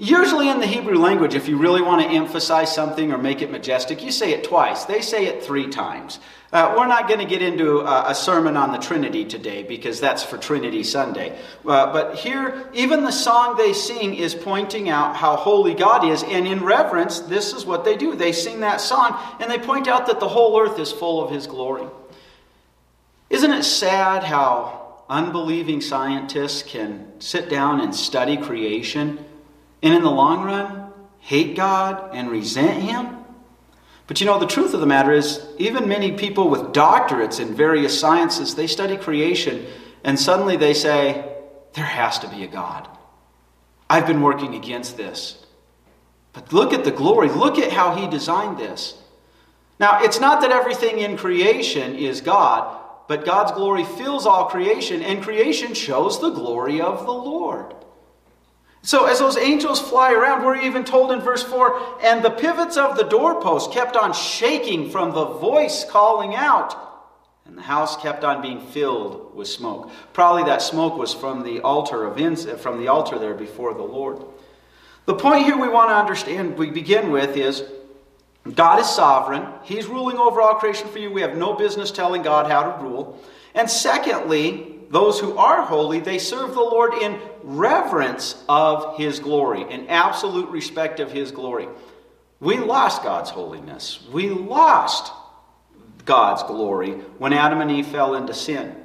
Usually 0.00 0.48
in 0.48 0.60
the 0.60 0.66
Hebrew 0.66 0.96
language, 0.96 1.34
if 1.34 1.48
you 1.48 1.56
really 1.56 1.82
want 1.82 2.02
to 2.02 2.08
emphasize 2.08 2.72
something 2.72 3.12
or 3.12 3.18
make 3.18 3.42
it 3.42 3.50
majestic, 3.50 4.00
you 4.00 4.12
say 4.12 4.32
it 4.32 4.44
twice. 4.44 4.84
They 4.84 5.00
say 5.00 5.26
it 5.26 5.42
three 5.42 5.66
times. 5.66 6.20
Uh, 6.52 6.76
we're 6.78 6.86
not 6.86 7.08
going 7.08 7.18
to 7.18 7.26
get 7.26 7.42
into 7.42 7.80
a, 7.80 8.10
a, 8.10 8.14
sermon 8.14 8.56
on 8.56 8.70
the 8.70 8.78
Trinity 8.78 9.24
today 9.24 9.64
because 9.64 10.00
that's 10.00 10.22
for 10.22 10.38
Trinity 10.38 10.84
Sunday. 10.84 11.36
Uh, 11.66 11.92
but 11.92 12.14
here, 12.14 12.70
even 12.72 13.02
the 13.02 13.10
song 13.10 13.56
they 13.56 13.72
sing 13.72 14.14
is 14.14 14.36
pointing 14.36 14.88
out 14.88 15.16
how 15.16 15.34
holy 15.34 15.74
God 15.74 16.04
is. 16.04 16.22
And 16.22 16.46
in 16.46 16.64
reverence, 16.64 17.18
this 17.18 17.52
is 17.52 17.66
what 17.66 17.84
they 17.84 17.96
do. 17.96 18.14
They 18.14 18.32
sing 18.32 18.60
that 18.60 18.80
song 18.80 19.18
and 19.40 19.50
they 19.50 19.58
point 19.58 19.88
out 19.88 20.06
that 20.06 20.20
the 20.20 20.28
whole 20.28 20.58
earth 20.60 20.78
is 20.78 20.92
full 20.92 21.22
of 21.22 21.32
His 21.32 21.48
glory. 21.48 21.86
Isn't 23.30 23.52
it 23.52 23.64
sad 23.64 24.22
how 24.22 25.02
unbelieving 25.10 25.80
scientists 25.80 26.62
can 26.62 27.20
sit 27.20 27.50
down 27.50 27.80
and 27.80 27.94
study 27.94 28.36
creation? 28.36 29.26
And 29.82 29.94
in 29.94 30.02
the 30.02 30.10
long 30.10 30.44
run, 30.44 30.92
hate 31.18 31.56
God 31.56 32.14
and 32.14 32.30
resent 32.30 32.82
Him? 32.82 33.16
But 34.06 34.20
you 34.20 34.26
know, 34.26 34.38
the 34.38 34.46
truth 34.46 34.74
of 34.74 34.80
the 34.80 34.86
matter 34.86 35.12
is, 35.12 35.46
even 35.58 35.88
many 35.88 36.12
people 36.12 36.48
with 36.48 36.72
doctorates 36.72 37.40
in 37.40 37.54
various 37.54 37.98
sciences, 37.98 38.54
they 38.54 38.66
study 38.66 38.96
creation, 38.96 39.66
and 40.02 40.18
suddenly 40.18 40.56
they 40.56 40.74
say, 40.74 41.24
there 41.74 41.84
has 41.84 42.18
to 42.20 42.28
be 42.28 42.42
a 42.42 42.48
God. 42.48 42.88
I've 43.90 44.06
been 44.06 44.22
working 44.22 44.54
against 44.54 44.96
this. 44.96 45.44
But 46.32 46.52
look 46.52 46.72
at 46.72 46.84
the 46.84 46.90
glory. 46.90 47.28
Look 47.28 47.58
at 47.58 47.72
how 47.72 47.94
He 47.94 48.08
designed 48.08 48.58
this. 48.58 49.00
Now, 49.78 50.02
it's 50.02 50.20
not 50.20 50.40
that 50.40 50.50
everything 50.50 50.98
in 50.98 51.16
creation 51.16 51.94
is 51.94 52.20
God, 52.20 52.78
but 53.08 53.24
God's 53.24 53.52
glory 53.52 53.84
fills 53.84 54.26
all 54.26 54.46
creation, 54.46 55.02
and 55.02 55.22
creation 55.22 55.74
shows 55.74 56.20
the 56.20 56.30
glory 56.30 56.80
of 56.80 57.06
the 57.06 57.12
Lord. 57.12 57.74
So, 58.82 59.06
as 59.06 59.18
those 59.18 59.36
angels 59.36 59.80
fly 59.80 60.12
around, 60.12 60.44
we're 60.44 60.62
even 60.62 60.84
told 60.84 61.10
in 61.10 61.20
verse 61.20 61.42
4 61.42 61.98
and 62.02 62.24
the 62.24 62.30
pivots 62.30 62.76
of 62.76 62.96
the 62.96 63.04
doorpost 63.04 63.72
kept 63.72 63.96
on 63.96 64.12
shaking 64.12 64.90
from 64.90 65.12
the 65.12 65.24
voice 65.24 65.84
calling 65.84 66.34
out, 66.34 66.76
and 67.44 67.58
the 67.58 67.62
house 67.62 67.96
kept 68.00 68.22
on 68.24 68.40
being 68.40 68.60
filled 68.60 69.34
with 69.34 69.48
smoke. 69.48 69.90
Probably 70.12 70.44
that 70.44 70.62
smoke 70.62 70.96
was 70.96 71.12
from 71.12 71.42
the 71.42 71.60
altar 71.60 72.04
of 72.04 72.18
uh, 72.20 72.56
from 72.56 72.78
the 72.78 72.88
altar 72.88 73.18
there 73.18 73.34
before 73.34 73.74
the 73.74 73.82
Lord. 73.82 74.22
The 75.06 75.14
point 75.14 75.46
here 75.46 75.58
we 75.58 75.68
want 75.68 75.90
to 75.90 75.96
understand, 75.96 76.58
we 76.58 76.70
begin 76.70 77.10
with, 77.10 77.36
is 77.36 77.64
God 78.54 78.80
is 78.80 78.88
sovereign. 78.88 79.46
He's 79.62 79.86
ruling 79.86 80.18
over 80.18 80.40
all 80.40 80.54
creation 80.54 80.88
for 80.88 80.98
you. 80.98 81.10
We 81.10 81.22
have 81.22 81.36
no 81.36 81.54
business 81.54 81.90
telling 81.90 82.22
God 82.22 82.50
how 82.50 82.70
to 82.70 82.82
rule. 82.82 83.18
And 83.54 83.70
secondly, 83.70 84.78
those 84.90 85.20
who 85.20 85.36
are 85.36 85.62
holy, 85.62 86.00
they 86.00 86.18
serve 86.18 86.54
the 86.54 86.60
Lord 86.60 86.94
in 86.94 87.18
reverence 87.48 88.42
of 88.48 88.98
His 88.98 89.18
glory, 89.18 89.62
in 89.62 89.88
absolute 89.88 90.50
respect 90.50 91.00
of 91.00 91.10
His 91.10 91.30
glory. 91.30 91.68
We 92.40 92.58
lost 92.58 93.02
God's 93.02 93.30
holiness. 93.30 93.98
We 94.12 94.28
lost 94.28 95.12
God's 96.04 96.42
glory 96.44 96.92
when 97.18 97.32
Adam 97.32 97.60
and 97.60 97.70
Eve 97.70 97.86
fell 97.86 98.14
into 98.14 98.34
sin. 98.34 98.76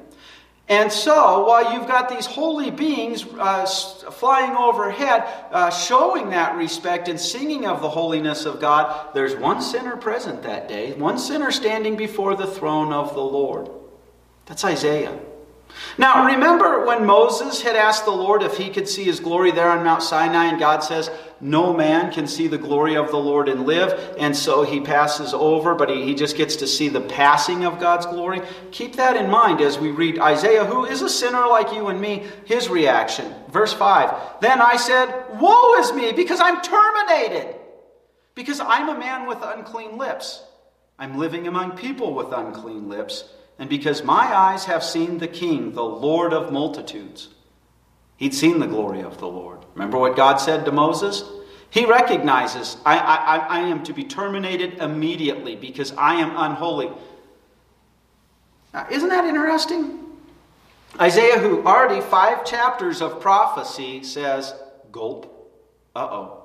And 0.70 0.92
so, 0.92 1.46
while 1.46 1.74
you've 1.74 1.88
got 1.88 2.08
these 2.08 2.26
holy 2.26 2.72
beings 2.72 3.26
uh, 3.38 3.66
flying 3.66 4.56
overhead, 4.56 5.24
uh, 5.52 5.70
showing 5.70 6.30
that 6.30 6.56
respect 6.56 7.10
and 7.10 7.20
singing 7.20 7.68
of 7.68 7.82
the 7.82 7.90
holiness 7.90 8.46
of 8.46 8.62
God, 8.62 9.14
there's 9.14 9.36
one 9.36 9.62
sinner 9.62 9.98
present 9.98 10.44
that 10.44 10.70
day, 10.70 10.94
one 10.94 11.18
sinner 11.18 11.52
standing 11.52 11.98
before 11.98 12.36
the 12.36 12.48
throne 12.48 12.94
of 12.94 13.14
the 13.14 13.22
Lord. 13.22 13.70
That's 14.46 14.64
Isaiah. 14.64 15.20
Now, 15.98 16.26
remember 16.26 16.86
when 16.86 17.06
Moses 17.06 17.62
had 17.62 17.76
asked 17.76 18.06
the 18.06 18.12
Lord 18.12 18.42
if 18.42 18.58
he 18.58 18.70
could 18.70 18.88
see 18.88 19.04
his 19.04 19.20
glory 19.20 19.52
there 19.52 19.70
on 19.70 19.84
Mount 19.84 20.02
Sinai, 20.02 20.46
and 20.46 20.60
God 20.60 20.80
says, 20.80 21.12
No 21.40 21.72
man 21.74 22.12
can 22.12 22.26
see 22.26 22.48
the 22.48 22.58
glory 22.58 22.96
of 22.96 23.12
the 23.12 23.18
Lord 23.18 23.48
and 23.48 23.66
live. 23.66 24.16
And 24.18 24.36
so 24.36 24.64
he 24.64 24.80
passes 24.80 25.34
over, 25.34 25.76
but 25.76 25.90
he, 25.90 26.04
he 26.04 26.16
just 26.16 26.36
gets 26.36 26.56
to 26.58 26.68
see 26.68 26.90
the 26.90 27.02
passing 27.02 27.66
of 27.66 27.80
God's 27.80 28.08
glory. 28.08 28.42
Keep 28.72 28.96
that 28.96 29.16
in 29.16 29.30
mind 29.30 29.62
as 29.62 29.78
we 29.78 29.92
read 29.92 30.20
Isaiah, 30.20 30.66
who 30.66 30.86
is 30.86 31.02
a 31.04 31.10
sinner 31.10 31.46
like 31.48 31.72
you 31.74 31.88
and 31.88 32.02
me, 32.02 32.24
his 32.46 32.70
reaction. 32.70 33.32
Verse 33.50 33.74
5 33.74 34.42
Then 34.42 34.62
I 34.62 34.78
said, 34.78 35.26
Woe 35.40 35.76
is 35.76 35.94
me, 35.94 36.12
because 36.12 36.40
I'm 36.40 36.62
terminated, 36.62 37.56
because 38.34 38.60
I'm 38.60 38.90
a 38.90 38.98
man 38.98 39.28
with 39.28 39.40
unclean 39.44 39.98
lips. 39.98 40.44
I'm 40.98 41.18
living 41.18 41.48
among 41.48 41.78
people 41.78 42.14
with 42.14 42.32
unclean 42.32 42.90
lips 42.90 43.26
and 43.60 43.70
because 43.70 44.04
my 44.04 44.36
eyes 44.36 44.66
have 44.66 44.84
seen 44.84 45.18
the 45.18 45.28
King, 45.28 45.74
the 45.74 45.84
Lord 45.84 46.34
of 46.34 46.52
multitudes. 46.52 47.30
He'd 48.18 48.34
seen 48.34 48.60
the 48.60 48.68
glory 48.68 49.02
of 49.02 49.18
the 49.18 49.28
Lord. 49.28 49.60
Remember 49.74 49.98
what 49.98 50.16
God 50.16 50.38
said 50.38 50.66
to 50.66 50.72
Moses? 50.72 51.24
He 51.70 51.86
recognizes, 51.86 52.78
I, 52.86 52.98
I, 52.98 53.38
I 53.38 53.60
am 53.62 53.84
to 53.84 53.94
be 53.94 54.04
terminated 54.04 54.76
immediately 54.76 55.56
because 55.56 55.92
I 55.98 56.16
am 56.16 56.36
unholy. 56.38 56.92
Now, 58.74 58.88
isn't 58.90 59.10
that 59.10 59.26
interesting? 59.26 60.00
Isaiah, 61.00 61.40
who 61.40 61.66
already 61.66 62.02
five 62.02 62.46
chapters 62.46 63.02
of 63.02 63.20
prophecy, 63.20 64.04
says, 64.04 64.54
Gulp. 64.92 65.26
Uh 65.96 66.08
oh. 66.12 66.43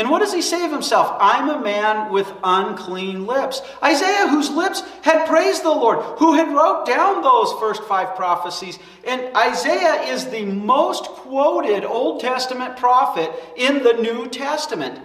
And 0.00 0.08
what 0.08 0.20
does 0.20 0.32
he 0.32 0.40
say 0.40 0.64
of 0.64 0.72
himself? 0.72 1.14
I'm 1.20 1.50
a 1.50 1.62
man 1.62 2.10
with 2.10 2.32
unclean 2.42 3.26
lips. 3.26 3.60
Isaiah, 3.84 4.28
whose 4.28 4.48
lips 4.48 4.80
had 5.02 5.28
praised 5.28 5.62
the 5.62 5.68
Lord, 5.68 5.98
who 6.18 6.32
had 6.32 6.48
wrote 6.48 6.86
down 6.86 7.20
those 7.20 7.52
first 7.60 7.82
five 7.84 8.16
prophecies. 8.16 8.78
And 9.06 9.36
Isaiah 9.36 10.10
is 10.10 10.24
the 10.28 10.46
most 10.46 11.04
quoted 11.04 11.84
Old 11.84 12.22
Testament 12.22 12.78
prophet 12.78 13.30
in 13.58 13.82
the 13.82 13.92
New 13.92 14.26
Testament. 14.30 14.98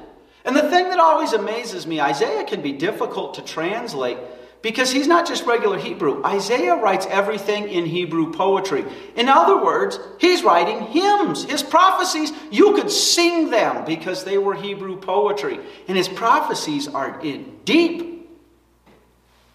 And 0.45 0.55
the 0.55 0.69
thing 0.69 0.87
that 0.87 0.99
always 0.99 1.33
amazes 1.33 1.85
me, 1.85 1.99
Isaiah 1.99 2.45
can 2.45 2.61
be 2.61 2.71
difficult 2.71 3.33
to 3.33 3.41
translate 3.41 4.17
because 4.65 4.91
he's 4.91 5.05
not 5.05 5.27
just 5.27 5.45
regular 5.45 5.77
Hebrew. 5.77 6.25
Isaiah 6.25 6.75
writes 6.75 7.05
everything 7.07 7.69
in 7.69 7.86
Hebrew 7.86 8.34
poetry. 8.34 8.84
In 9.15 9.29
other 9.29 9.63
words, 9.63 10.00
he's 10.19 10.41
writing 10.41 10.88
hymns. 10.88 11.43
His 11.43 11.62
prophecies, 11.62 12.31
you 12.50 12.74
could 12.74 12.89
sing 12.89 13.51
them 13.51 13.86
because 13.86 14.24
they 14.24 14.39
were 14.39 14.55
Hebrew 14.55 15.00
poetry. 15.00 15.60
And 15.88 15.95
his 15.95 16.07
prophecies 16.07 16.88
are 16.88 17.22
in 17.22 17.60
deep. 17.63 18.27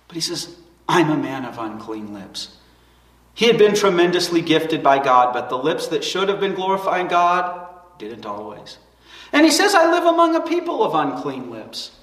But 0.07 0.15
he 0.15 0.21
says, 0.21 0.57
I'm 0.89 1.11
a 1.11 1.17
man 1.17 1.45
of 1.45 1.59
unclean 1.59 2.15
lips. 2.15 2.57
He 3.35 3.47
had 3.47 3.59
been 3.59 3.75
tremendously 3.75 4.43
gifted 4.43 4.81
by 4.81 5.03
God, 5.03 5.33
but 5.33 5.49
the 5.49 5.59
lips 5.59 5.89
that 5.89 6.05
should 6.05 6.29
have 6.29 6.39
been 6.39 6.55
glorifying 6.55 7.09
God 7.09 7.69
didn't 7.99 8.27
always. 8.27 8.79
And 9.33 9.45
he 9.45 9.51
says, 9.51 9.75
I 9.75 9.91
live 9.91 10.05
among 10.05 10.37
a 10.37 10.41
people 10.41 10.85
of 10.85 10.95
unclean 10.95 11.51
lips. 11.51 11.97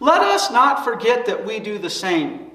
Let 0.00 0.20
us 0.20 0.50
not 0.50 0.84
forget 0.84 1.26
that 1.26 1.46
we 1.46 1.58
do 1.58 1.78
the 1.78 1.90
same. 1.90 2.50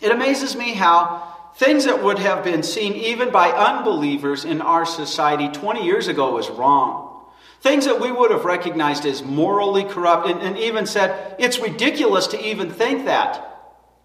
It 0.00 0.12
amazes 0.12 0.56
me 0.56 0.72
how 0.72 1.30
things 1.56 1.84
that 1.84 2.02
would 2.02 2.18
have 2.18 2.44
been 2.44 2.62
seen 2.62 2.94
even 2.94 3.30
by 3.30 3.50
unbelievers 3.50 4.44
in 4.44 4.60
our 4.60 4.86
society 4.86 5.48
20 5.48 5.84
years 5.84 6.08
ago 6.08 6.38
as 6.38 6.48
wrong, 6.48 7.24
things 7.60 7.84
that 7.84 8.00
we 8.00 8.10
would 8.10 8.30
have 8.30 8.44
recognized 8.44 9.04
as 9.04 9.22
morally 9.22 9.84
corrupt 9.84 10.28
and, 10.28 10.40
and 10.40 10.56
even 10.56 10.86
said, 10.86 11.36
it's 11.38 11.58
ridiculous 11.58 12.28
to 12.28 12.42
even 12.42 12.70
think 12.70 13.04
that. 13.04 13.46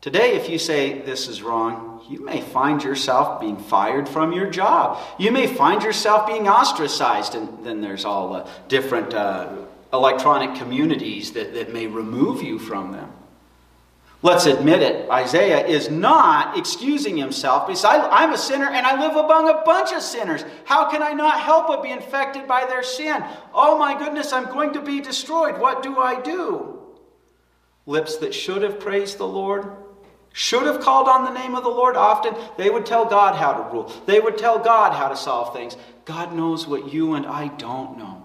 Today, 0.02 0.36
if 0.36 0.50
you 0.50 0.60
say 0.60 1.00
this 1.00 1.28
is 1.28 1.42
wrong, 1.42 2.06
you 2.08 2.24
may 2.24 2.42
find 2.42 2.84
yourself 2.84 3.40
being 3.40 3.58
fired 3.58 4.08
from 4.08 4.34
your 4.34 4.50
job. 4.50 5.02
You 5.18 5.32
may 5.32 5.48
find 5.48 5.82
yourself 5.82 6.28
being 6.28 6.48
ostracized, 6.48 7.34
and 7.34 7.66
then 7.66 7.82
there's 7.82 8.06
all 8.06 8.34
the 8.34 8.48
different 8.68 9.16
uh, 9.16 9.52
electronic 9.96 10.56
communities 10.56 11.32
that, 11.34 11.54
that 11.54 11.74
may 11.74 11.88
remove 11.88 12.44
you 12.44 12.60
from 12.60 12.92
them. 12.92 13.12
Let's 14.26 14.48
admit 14.48 14.82
it, 14.82 15.08
Isaiah 15.08 15.68
is 15.68 15.92
not 15.92 16.58
excusing 16.58 17.16
himself 17.16 17.68
because 17.68 17.86
I, 17.86 18.24
am 18.24 18.34
a 18.34 18.38
sinner 18.38 18.66
and 18.66 18.84
I 18.84 19.00
live 19.00 19.16
among 19.16 19.50
a 19.50 19.62
bunch 19.64 19.92
of 19.92 20.02
sinners. 20.02 20.44
How 20.64 20.90
can 20.90 21.04
I 21.04 21.14
not 21.14 21.42
help 21.42 21.68
but 21.68 21.84
be 21.84 21.92
infected 21.92 22.48
by 22.48 22.66
their 22.66 22.82
sin? 22.82 23.24
Oh 23.54 23.78
my 23.78 23.96
goodness, 23.96 24.34
I'm 24.34 24.46
going 24.46 24.74
to 24.74 24.82
be 24.82 25.00
destroyed. 25.00 25.60
What 25.60 25.84
do 25.84 26.00
I 26.00 26.20
do? 26.22 26.80
Lips 27.86 28.18
that 28.18 28.34
should 28.34 28.64
have 28.64 28.80
praised 28.80 29.20
the 29.20 29.28
Lord, 29.28 29.70
should 30.34 30.64
have 30.64 30.82
called 30.82 31.08
on 31.08 31.24
the 31.24 31.40
name 31.40 31.54
of 31.54 31.64
the 31.64 31.70
Lord 31.70 31.96
often, 31.96 32.34
they 32.58 32.72
would 32.72 32.88
tell 32.88 33.06
God 33.06 33.36
how 33.36 33.54
to 33.54 33.72
rule. 33.72 33.94
They 34.08 34.20
would 34.20 34.40
tell 34.40 34.58
God 34.58 34.94
how 34.94 35.10
to 35.10 35.16
solve 35.16 35.54
things. 35.54 35.78
God 36.06 36.34
knows 36.34 36.66
what 36.66 36.92
you 36.92 37.14
and 37.14 37.28
I 37.28 37.50
don't 37.50 38.00
know. 38.00 38.25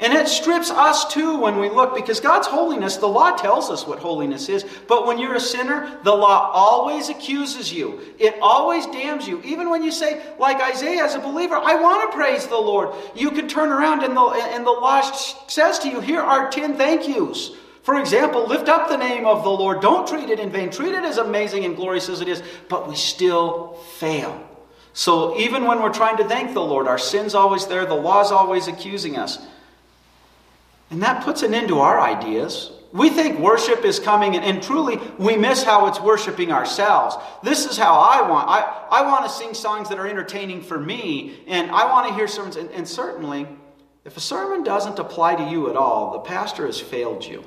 And 0.00 0.12
it 0.12 0.28
strips 0.28 0.70
us 0.70 1.12
too 1.12 1.40
when 1.40 1.58
we 1.58 1.68
look, 1.68 1.96
because 1.96 2.20
God's 2.20 2.46
holiness, 2.46 2.98
the 2.98 3.08
law 3.08 3.32
tells 3.32 3.68
us 3.68 3.84
what 3.84 3.98
holiness 3.98 4.48
is. 4.48 4.64
But 4.86 5.08
when 5.08 5.18
you're 5.18 5.34
a 5.34 5.40
sinner, 5.40 5.98
the 6.04 6.14
law 6.14 6.52
always 6.52 7.08
accuses 7.08 7.72
you. 7.72 8.00
It 8.16 8.36
always 8.40 8.86
damns 8.86 9.26
you. 9.26 9.42
Even 9.42 9.70
when 9.70 9.82
you 9.82 9.90
say, 9.90 10.22
like 10.38 10.60
Isaiah, 10.62 11.02
as 11.02 11.16
a 11.16 11.18
believer, 11.18 11.56
I 11.56 11.74
want 11.74 12.08
to 12.08 12.16
praise 12.16 12.46
the 12.46 12.56
Lord, 12.56 12.94
you 13.16 13.32
can 13.32 13.48
turn 13.48 13.70
around 13.70 14.04
and 14.04 14.16
the, 14.16 14.22
and 14.22 14.64
the 14.64 14.70
law 14.70 15.00
says 15.00 15.80
to 15.80 15.88
you, 15.88 16.00
here 16.00 16.20
are 16.20 16.48
10 16.48 16.76
thank 16.76 17.08
yous. 17.08 17.56
For 17.82 17.98
example, 17.98 18.46
lift 18.46 18.68
up 18.68 18.88
the 18.88 18.98
name 18.98 19.26
of 19.26 19.42
the 19.42 19.50
Lord. 19.50 19.80
Don't 19.80 20.06
treat 20.06 20.28
it 20.28 20.38
in 20.38 20.50
vain. 20.50 20.70
Treat 20.70 20.92
it 20.92 21.04
as 21.04 21.16
amazing 21.16 21.64
and 21.64 21.74
glorious 21.74 22.08
as 22.08 22.20
it 22.20 22.28
is. 22.28 22.42
But 22.68 22.86
we 22.86 22.94
still 22.94 23.78
fail. 23.96 24.46
So 24.92 25.38
even 25.38 25.64
when 25.64 25.80
we're 25.82 25.92
trying 25.92 26.18
to 26.18 26.24
thank 26.24 26.54
the 26.54 26.60
Lord, 26.60 26.86
our 26.86 26.98
sin's 26.98 27.34
always 27.34 27.66
there. 27.66 27.86
The 27.86 27.94
law's 27.94 28.30
always 28.30 28.68
accusing 28.68 29.16
us. 29.16 29.38
And 30.90 31.02
that 31.02 31.24
puts 31.24 31.42
an 31.42 31.54
end 31.54 31.68
to 31.68 31.80
our 31.80 32.00
ideas. 32.00 32.72
We 32.92 33.10
think 33.10 33.38
worship 33.38 33.84
is 33.84 34.00
coming, 34.00 34.34
and, 34.34 34.44
and, 34.44 34.62
truly 34.62 34.98
we 35.18 35.36
miss 35.36 35.62
how 35.62 35.86
it's 35.86 36.00
worshiping 36.00 36.50
ourselves. 36.50 37.16
This 37.42 37.66
is 37.66 37.76
how 37.76 37.94
I 37.94 38.26
want. 38.26 38.48
I, 38.48 38.86
I 38.90 39.02
want 39.02 39.26
to 39.26 39.30
sing 39.30 39.52
songs 39.52 39.90
that 39.90 39.98
are 39.98 40.06
entertaining 40.06 40.62
for 40.62 40.80
me, 40.80 41.40
and 41.46 41.70
I 41.70 41.84
want 41.84 42.08
to 42.08 42.14
hear 42.14 42.26
sermons. 42.26 42.56
And, 42.56 42.70
and 42.70 42.88
certainly, 42.88 43.46
if 44.06 44.16
a 44.16 44.20
sermon 44.20 44.64
doesn't 44.64 44.98
apply 44.98 45.34
to 45.34 45.50
you 45.50 45.68
at 45.68 45.76
all, 45.76 46.12
the 46.12 46.20
pastor 46.20 46.64
has 46.64 46.80
failed 46.80 47.26
you. 47.26 47.44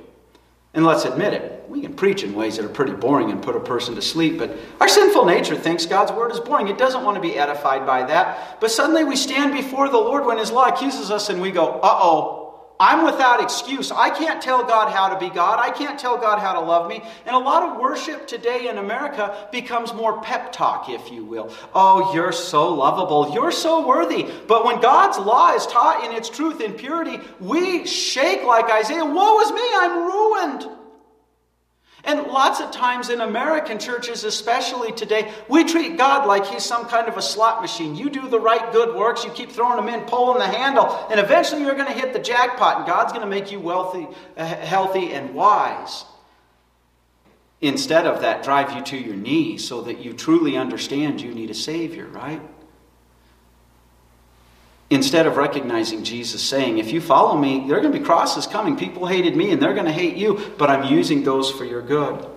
And 0.73 0.85
let's 0.85 1.03
admit 1.03 1.33
it, 1.33 1.65
we 1.67 1.81
can 1.81 1.95
preach 1.95 2.23
in 2.23 2.33
ways 2.33 2.55
that 2.55 2.65
are 2.65 2.69
pretty 2.69 2.93
boring 2.93 3.29
and 3.29 3.41
put 3.41 3.55
a 3.57 3.59
person 3.59 3.95
to 3.95 4.01
sleep, 4.01 4.37
but 4.37 4.55
our 4.79 4.87
sinful 4.87 5.25
nature 5.25 5.55
thinks 5.55 5.85
God's 5.85 6.13
word 6.13 6.31
is 6.31 6.39
boring. 6.39 6.69
It 6.69 6.77
doesn't 6.77 7.03
want 7.03 7.15
to 7.15 7.21
be 7.21 7.37
edified 7.37 7.85
by 7.85 8.03
that. 8.03 8.61
But 8.61 8.71
suddenly 8.71 9.03
we 9.03 9.17
stand 9.17 9.53
before 9.53 9.89
the 9.89 9.97
Lord 9.97 10.25
when 10.25 10.37
His 10.37 10.49
law 10.49 10.67
accuses 10.67 11.11
us 11.11 11.29
and 11.29 11.41
we 11.41 11.51
go, 11.51 11.79
uh 11.81 11.99
oh, 12.01 12.40
I'm 12.81 13.05
without 13.05 13.43
excuse. 13.43 13.91
I 13.91 14.09
can't 14.09 14.41
tell 14.41 14.63
God 14.63 14.91
how 14.91 15.09
to 15.09 15.19
be 15.19 15.29
God. 15.29 15.59
I 15.59 15.69
can't 15.69 15.99
tell 15.99 16.17
God 16.17 16.39
how 16.39 16.53
to 16.53 16.59
love 16.59 16.89
me. 16.89 17.03
And 17.27 17.35
a 17.35 17.39
lot 17.39 17.61
of 17.61 17.79
worship 17.79 18.25
today 18.25 18.69
in 18.69 18.79
America 18.79 19.47
becomes 19.51 19.93
more 19.93 20.19
pep 20.23 20.51
talk, 20.51 20.89
if 20.89 21.11
you 21.11 21.23
will. 21.23 21.53
Oh, 21.75 22.11
you're 22.15 22.31
so 22.31 22.73
lovable. 22.73 23.35
You're 23.35 23.51
so 23.51 23.87
worthy. 23.87 24.27
But 24.47 24.65
when 24.65 24.81
God's 24.81 25.19
law 25.19 25.53
is 25.53 25.67
taught 25.67 26.03
in 26.03 26.11
its 26.11 26.27
truth 26.27 26.59
and 26.59 26.75
purity, 26.75 27.19
we 27.39 27.85
shake 27.85 28.43
like 28.45 28.71
Isaiah 28.71 29.05
Woe 29.05 29.39
is 29.41 29.51
me, 29.51 29.61
I'm 29.61 29.97
ruined. 29.99 30.80
And 32.03 32.23
lots 32.27 32.59
of 32.59 32.71
times 32.71 33.09
in 33.09 33.21
American 33.21 33.77
churches, 33.77 34.23
especially 34.23 34.91
today, 34.91 35.31
we 35.47 35.63
treat 35.63 35.97
God 35.97 36.27
like 36.27 36.45
He's 36.45 36.63
some 36.63 36.87
kind 36.87 37.07
of 37.07 37.17
a 37.17 37.21
slot 37.21 37.61
machine. 37.61 37.95
You 37.95 38.09
do 38.09 38.27
the 38.27 38.39
right 38.39 38.71
good 38.71 38.95
works, 38.95 39.23
you 39.23 39.29
keep 39.31 39.51
throwing 39.51 39.75
them 39.75 39.93
in, 39.93 40.05
pulling 40.07 40.39
the 40.39 40.47
handle, 40.47 41.07
and 41.11 41.19
eventually 41.19 41.61
you're 41.61 41.75
going 41.75 41.87
to 41.87 41.93
hit 41.93 42.13
the 42.13 42.19
jackpot, 42.19 42.77
and 42.77 42.87
God's 42.87 43.11
going 43.11 43.23
to 43.23 43.29
make 43.29 43.51
you 43.51 43.59
wealthy, 43.59 44.07
uh, 44.35 44.45
healthy, 44.45 45.13
and 45.13 45.35
wise. 45.35 46.05
Instead 47.61 48.07
of 48.07 48.21
that, 48.21 48.43
drive 48.43 48.75
you 48.75 48.81
to 48.81 48.97
your 48.97 49.15
knees 49.15 49.67
so 49.67 49.81
that 49.81 49.99
you 49.99 50.13
truly 50.13 50.57
understand 50.57 51.21
you 51.21 51.33
need 51.33 51.51
a 51.51 51.55
Savior, 51.55 52.07
right? 52.07 52.41
Instead 54.91 55.25
of 55.25 55.37
recognizing 55.37 56.03
Jesus 56.03 56.43
saying, 56.43 56.77
If 56.77 56.91
you 56.91 57.01
follow 57.01 57.35
me, 57.35 57.65
there 57.67 57.77
are 57.77 57.81
going 57.81 57.93
to 57.93 57.97
be 57.97 58.05
crosses 58.05 58.45
coming. 58.45 58.77
People 58.77 59.07
hated 59.07 59.35
me 59.35 59.51
and 59.51 59.59
they're 59.59 59.73
going 59.73 59.87
to 59.87 59.91
hate 59.91 60.17
you, 60.17 60.53
but 60.57 60.69
I'm 60.69 60.93
using 60.93 61.23
those 61.23 61.49
for 61.49 61.65
your 61.65 61.81
good. 61.81 62.27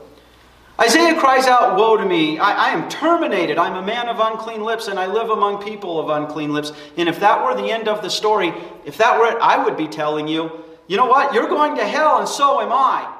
Isaiah 0.81 1.19
cries 1.19 1.47
out, 1.47 1.77
Woe 1.77 1.97
to 1.97 2.05
me! 2.05 2.39
I, 2.39 2.69
I, 2.69 2.71
am 2.71 2.89
terminated. 2.89 3.59
I'm 3.59 3.77
a 3.77 3.87
man 3.87 4.09
of 4.09 4.19
unclean 4.19 4.63
lips, 4.63 4.89
and 4.89 4.99
I 4.99 5.07
live 5.07 5.31
among 5.31 5.63
people 5.63 6.01
of 6.01 6.09
unclean 6.09 6.53
lips. 6.53 6.73
And 6.97 7.09
if 7.09 7.21
that 7.21 7.45
were 7.45 7.55
the 7.55 7.71
end 7.71 7.87
of 7.87 8.03
the 8.03 8.09
story, 8.11 8.53
if 8.85 8.97
that 8.99 9.19
were 9.19 9.27
it, 9.27 9.39
I 9.41 9.63
would 9.63 9.77
be 9.77 9.87
telling 9.87 10.27
you, 10.27 10.65
you 10.89 10.97
know 10.97 11.07
what? 11.07 11.33
You're 11.33 11.49
going 11.49 11.77
to 11.77 11.87
hell, 11.87 12.19
and 12.19 12.29
so 12.29 12.61
am 12.61 12.73
I. 12.73 13.14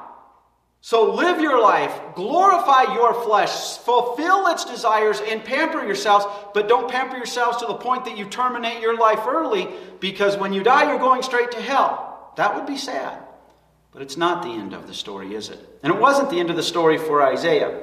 So 0.85 1.13
live 1.13 1.41
your 1.41 1.59
life, 1.59 1.99
glorify 2.13 2.93
your 2.93 3.15
flesh, 3.23 3.79
fulfill 3.79 4.45
its 4.45 4.65
desires, 4.65 5.19
and 5.19 5.43
pamper 5.43 5.83
yourselves. 5.83 6.27
But 6.53 6.67
don't 6.67 6.91
pamper 6.91 7.17
yourselves 7.17 7.57
to 7.57 7.65
the 7.65 7.73
point 7.73 8.05
that 8.05 8.19
you 8.19 8.25
terminate 8.25 8.83
your 8.83 8.95
life 8.95 9.25
early, 9.25 9.67
because 9.99 10.37
when 10.37 10.53
you 10.53 10.61
die, 10.61 10.87
you're 10.87 10.99
going 10.99 11.23
straight 11.23 11.49
to 11.53 11.59
hell. 11.59 12.31
That 12.37 12.53
would 12.53 12.67
be 12.67 12.77
sad. 12.77 13.17
But 13.93 14.03
it's 14.03 14.15
not 14.15 14.43
the 14.43 14.51
end 14.51 14.73
of 14.73 14.85
the 14.85 14.93
story, 14.93 15.33
is 15.33 15.49
it? 15.49 15.57
And 15.81 15.91
it 15.91 15.99
wasn't 15.99 16.29
the 16.29 16.39
end 16.39 16.51
of 16.51 16.55
the 16.55 16.61
story 16.61 16.99
for 16.99 17.23
Isaiah. 17.23 17.81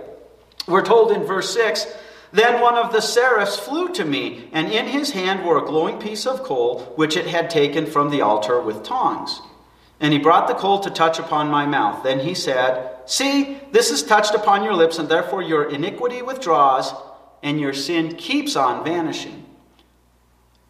We're 0.69 0.85
told 0.85 1.11
in 1.11 1.25
verse 1.25 1.53
6 1.53 1.85
Then 2.31 2.61
one 2.61 2.77
of 2.77 2.93
the 2.93 3.01
seraphs 3.01 3.59
flew 3.59 3.93
to 3.95 4.05
me, 4.05 4.49
and 4.53 4.71
in 4.71 4.87
his 4.87 5.11
hand 5.11 5.45
were 5.45 5.59
a 5.59 5.67
glowing 5.67 5.99
piece 5.99 6.25
of 6.25 6.45
coal, 6.45 6.83
which 6.95 7.17
it 7.17 7.27
had 7.27 7.51
taken 7.51 7.87
from 7.87 8.11
the 8.11 8.21
altar 8.21 8.61
with 8.61 8.85
tongs. 8.85 9.41
And 10.03 10.13
he 10.13 10.19
brought 10.19 10.49
the 10.49 10.55
coal 10.55 10.81
to 10.81 10.91
touch 10.91 11.21
upon 11.21 11.49
my 11.49 11.65
mouth. 11.65 12.03
Then 12.03 12.19
he 12.19 12.35
said, 12.35 12.92
See, 13.07 13.59
this 13.73 13.91
is 13.91 14.03
touched 14.03 14.35
upon 14.35 14.63
your 14.65 14.75
lips, 14.75 14.99
and 14.99 15.09
therefore 15.09 15.43
your 15.43 15.71
iniquity 15.71 16.23
withdraws, 16.23 16.93
and 17.43 17.61
your 17.61 17.73
sin 17.73 18.17
keeps 18.17 18.57
on 18.57 18.85
vanishing. 18.85 19.45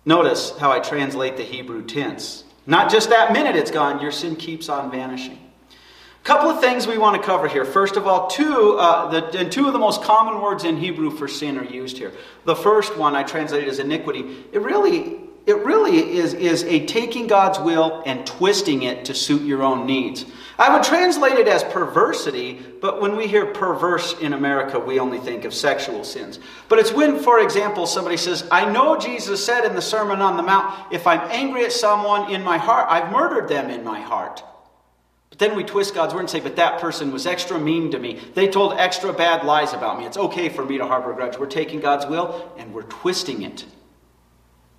Notice 0.04 0.56
how 0.58 0.72
I 0.72 0.80
translate 0.80 1.36
the 1.36 1.44
Hebrew 1.44 1.84
tense. 1.84 2.44
Not 2.66 2.90
just 2.90 3.10
that 3.10 3.32
minute 3.32 3.56
it's 3.56 3.70
gone, 3.70 4.00
your 4.00 4.12
sin 4.12 4.36
keeps 4.36 4.68
on 4.68 4.90
vanishing. 4.90 5.38
A 5.70 6.24
couple 6.24 6.48
of 6.50 6.60
things 6.60 6.86
we 6.86 6.98
want 6.98 7.20
to 7.20 7.26
cover 7.26 7.48
here. 7.48 7.64
First 7.64 7.96
of 7.96 8.06
all, 8.06 8.28
two, 8.28 8.76
uh, 8.78 9.10
the, 9.10 9.38
and 9.38 9.50
two 9.50 9.66
of 9.66 9.72
the 9.72 9.78
most 9.78 10.02
common 10.02 10.40
words 10.40 10.62
in 10.62 10.76
Hebrew 10.76 11.10
for 11.10 11.26
sin 11.26 11.58
are 11.58 11.64
used 11.64 11.98
here. 11.98 12.12
The 12.44 12.54
first 12.54 12.96
one 12.96 13.16
I 13.16 13.24
translated 13.24 13.68
as 13.68 13.80
iniquity. 13.80 14.44
It 14.52 14.60
really, 14.62 15.21
it 15.46 15.56
really 15.64 16.16
is, 16.18 16.34
is 16.34 16.62
a 16.64 16.86
taking 16.86 17.26
God's 17.26 17.58
will 17.58 18.02
and 18.06 18.24
twisting 18.26 18.82
it 18.82 19.06
to 19.06 19.14
suit 19.14 19.42
your 19.42 19.62
own 19.62 19.86
needs. 19.86 20.24
I 20.58 20.72
would 20.72 20.84
translate 20.84 21.38
it 21.38 21.48
as 21.48 21.64
perversity, 21.64 22.62
but 22.80 23.00
when 23.00 23.16
we 23.16 23.26
hear 23.26 23.46
perverse 23.46 24.16
in 24.20 24.34
America, 24.34 24.78
we 24.78 25.00
only 25.00 25.18
think 25.18 25.44
of 25.44 25.52
sexual 25.52 26.04
sins. 26.04 26.38
But 26.68 26.78
it's 26.78 26.92
when, 26.92 27.18
for 27.18 27.40
example, 27.40 27.86
somebody 27.86 28.16
says, 28.16 28.46
I 28.50 28.70
know 28.70 28.96
Jesus 28.96 29.44
said 29.44 29.64
in 29.64 29.74
the 29.74 29.82
Sermon 29.82 30.20
on 30.20 30.36
the 30.36 30.42
Mount, 30.42 30.92
if 30.92 31.06
I'm 31.06 31.20
angry 31.30 31.64
at 31.64 31.72
someone 31.72 32.30
in 32.30 32.44
my 32.44 32.58
heart, 32.58 32.86
I've 32.88 33.10
murdered 33.10 33.48
them 33.48 33.70
in 33.70 33.82
my 33.82 34.00
heart. 34.00 34.44
But 35.30 35.38
then 35.38 35.56
we 35.56 35.64
twist 35.64 35.94
God's 35.94 36.12
word 36.12 36.20
and 36.20 36.30
say, 36.30 36.40
but 36.40 36.56
that 36.56 36.80
person 36.80 37.10
was 37.10 37.26
extra 37.26 37.58
mean 37.58 37.90
to 37.92 37.98
me. 37.98 38.20
They 38.34 38.48
told 38.48 38.74
extra 38.74 39.12
bad 39.12 39.44
lies 39.44 39.72
about 39.72 39.98
me. 39.98 40.04
It's 40.04 40.18
okay 40.18 40.50
for 40.50 40.64
me 40.64 40.78
to 40.78 40.86
harbor 40.86 41.12
a 41.12 41.16
grudge. 41.16 41.38
We're 41.38 41.46
taking 41.46 41.80
God's 41.80 42.06
will 42.06 42.52
and 42.58 42.72
we're 42.74 42.82
twisting 42.82 43.42
it. 43.42 43.64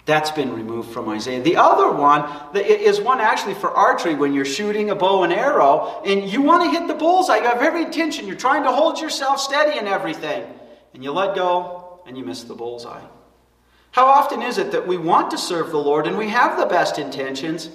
That's 0.05 0.31
been 0.31 0.53
removed 0.53 0.91
from 0.91 1.07
Isaiah. 1.07 1.41
The 1.41 1.55
other 1.55 1.89
one 1.89 2.29
is 2.55 2.99
one 2.99 3.21
actually 3.21 3.53
for 3.53 3.71
archery 3.71 4.15
when 4.15 4.33
you're 4.33 4.43
shooting 4.43 4.89
a 4.89 4.95
bow 4.95 5.23
and 5.23 5.31
arrow 5.31 6.01
and 6.05 6.29
you 6.29 6.41
want 6.41 6.63
to 6.65 6.77
hit 6.77 6.87
the 6.89 6.93
bullseye. 6.93 7.37
You 7.37 7.43
have 7.43 7.61
every 7.61 7.83
intention. 7.83 8.27
You're 8.27 8.35
trying 8.35 8.63
to 8.63 8.71
hold 8.71 8.99
yourself 8.99 9.39
steady 9.39 9.79
and 9.79 9.87
everything. 9.87 10.45
And 10.93 11.03
you 11.03 11.11
let 11.11 11.35
go 11.35 12.01
and 12.05 12.17
you 12.17 12.25
miss 12.25 12.43
the 12.43 12.53
bullseye. 12.53 13.03
How 13.91 14.07
often 14.07 14.41
is 14.41 14.57
it 14.57 14.71
that 14.71 14.87
we 14.87 14.97
want 14.97 15.31
to 15.31 15.37
serve 15.37 15.71
the 15.71 15.77
Lord 15.77 16.05
and 16.05 16.17
we 16.17 16.27
have 16.29 16.57
the 16.57 16.65
best 16.65 16.99
intentions, 16.99 17.69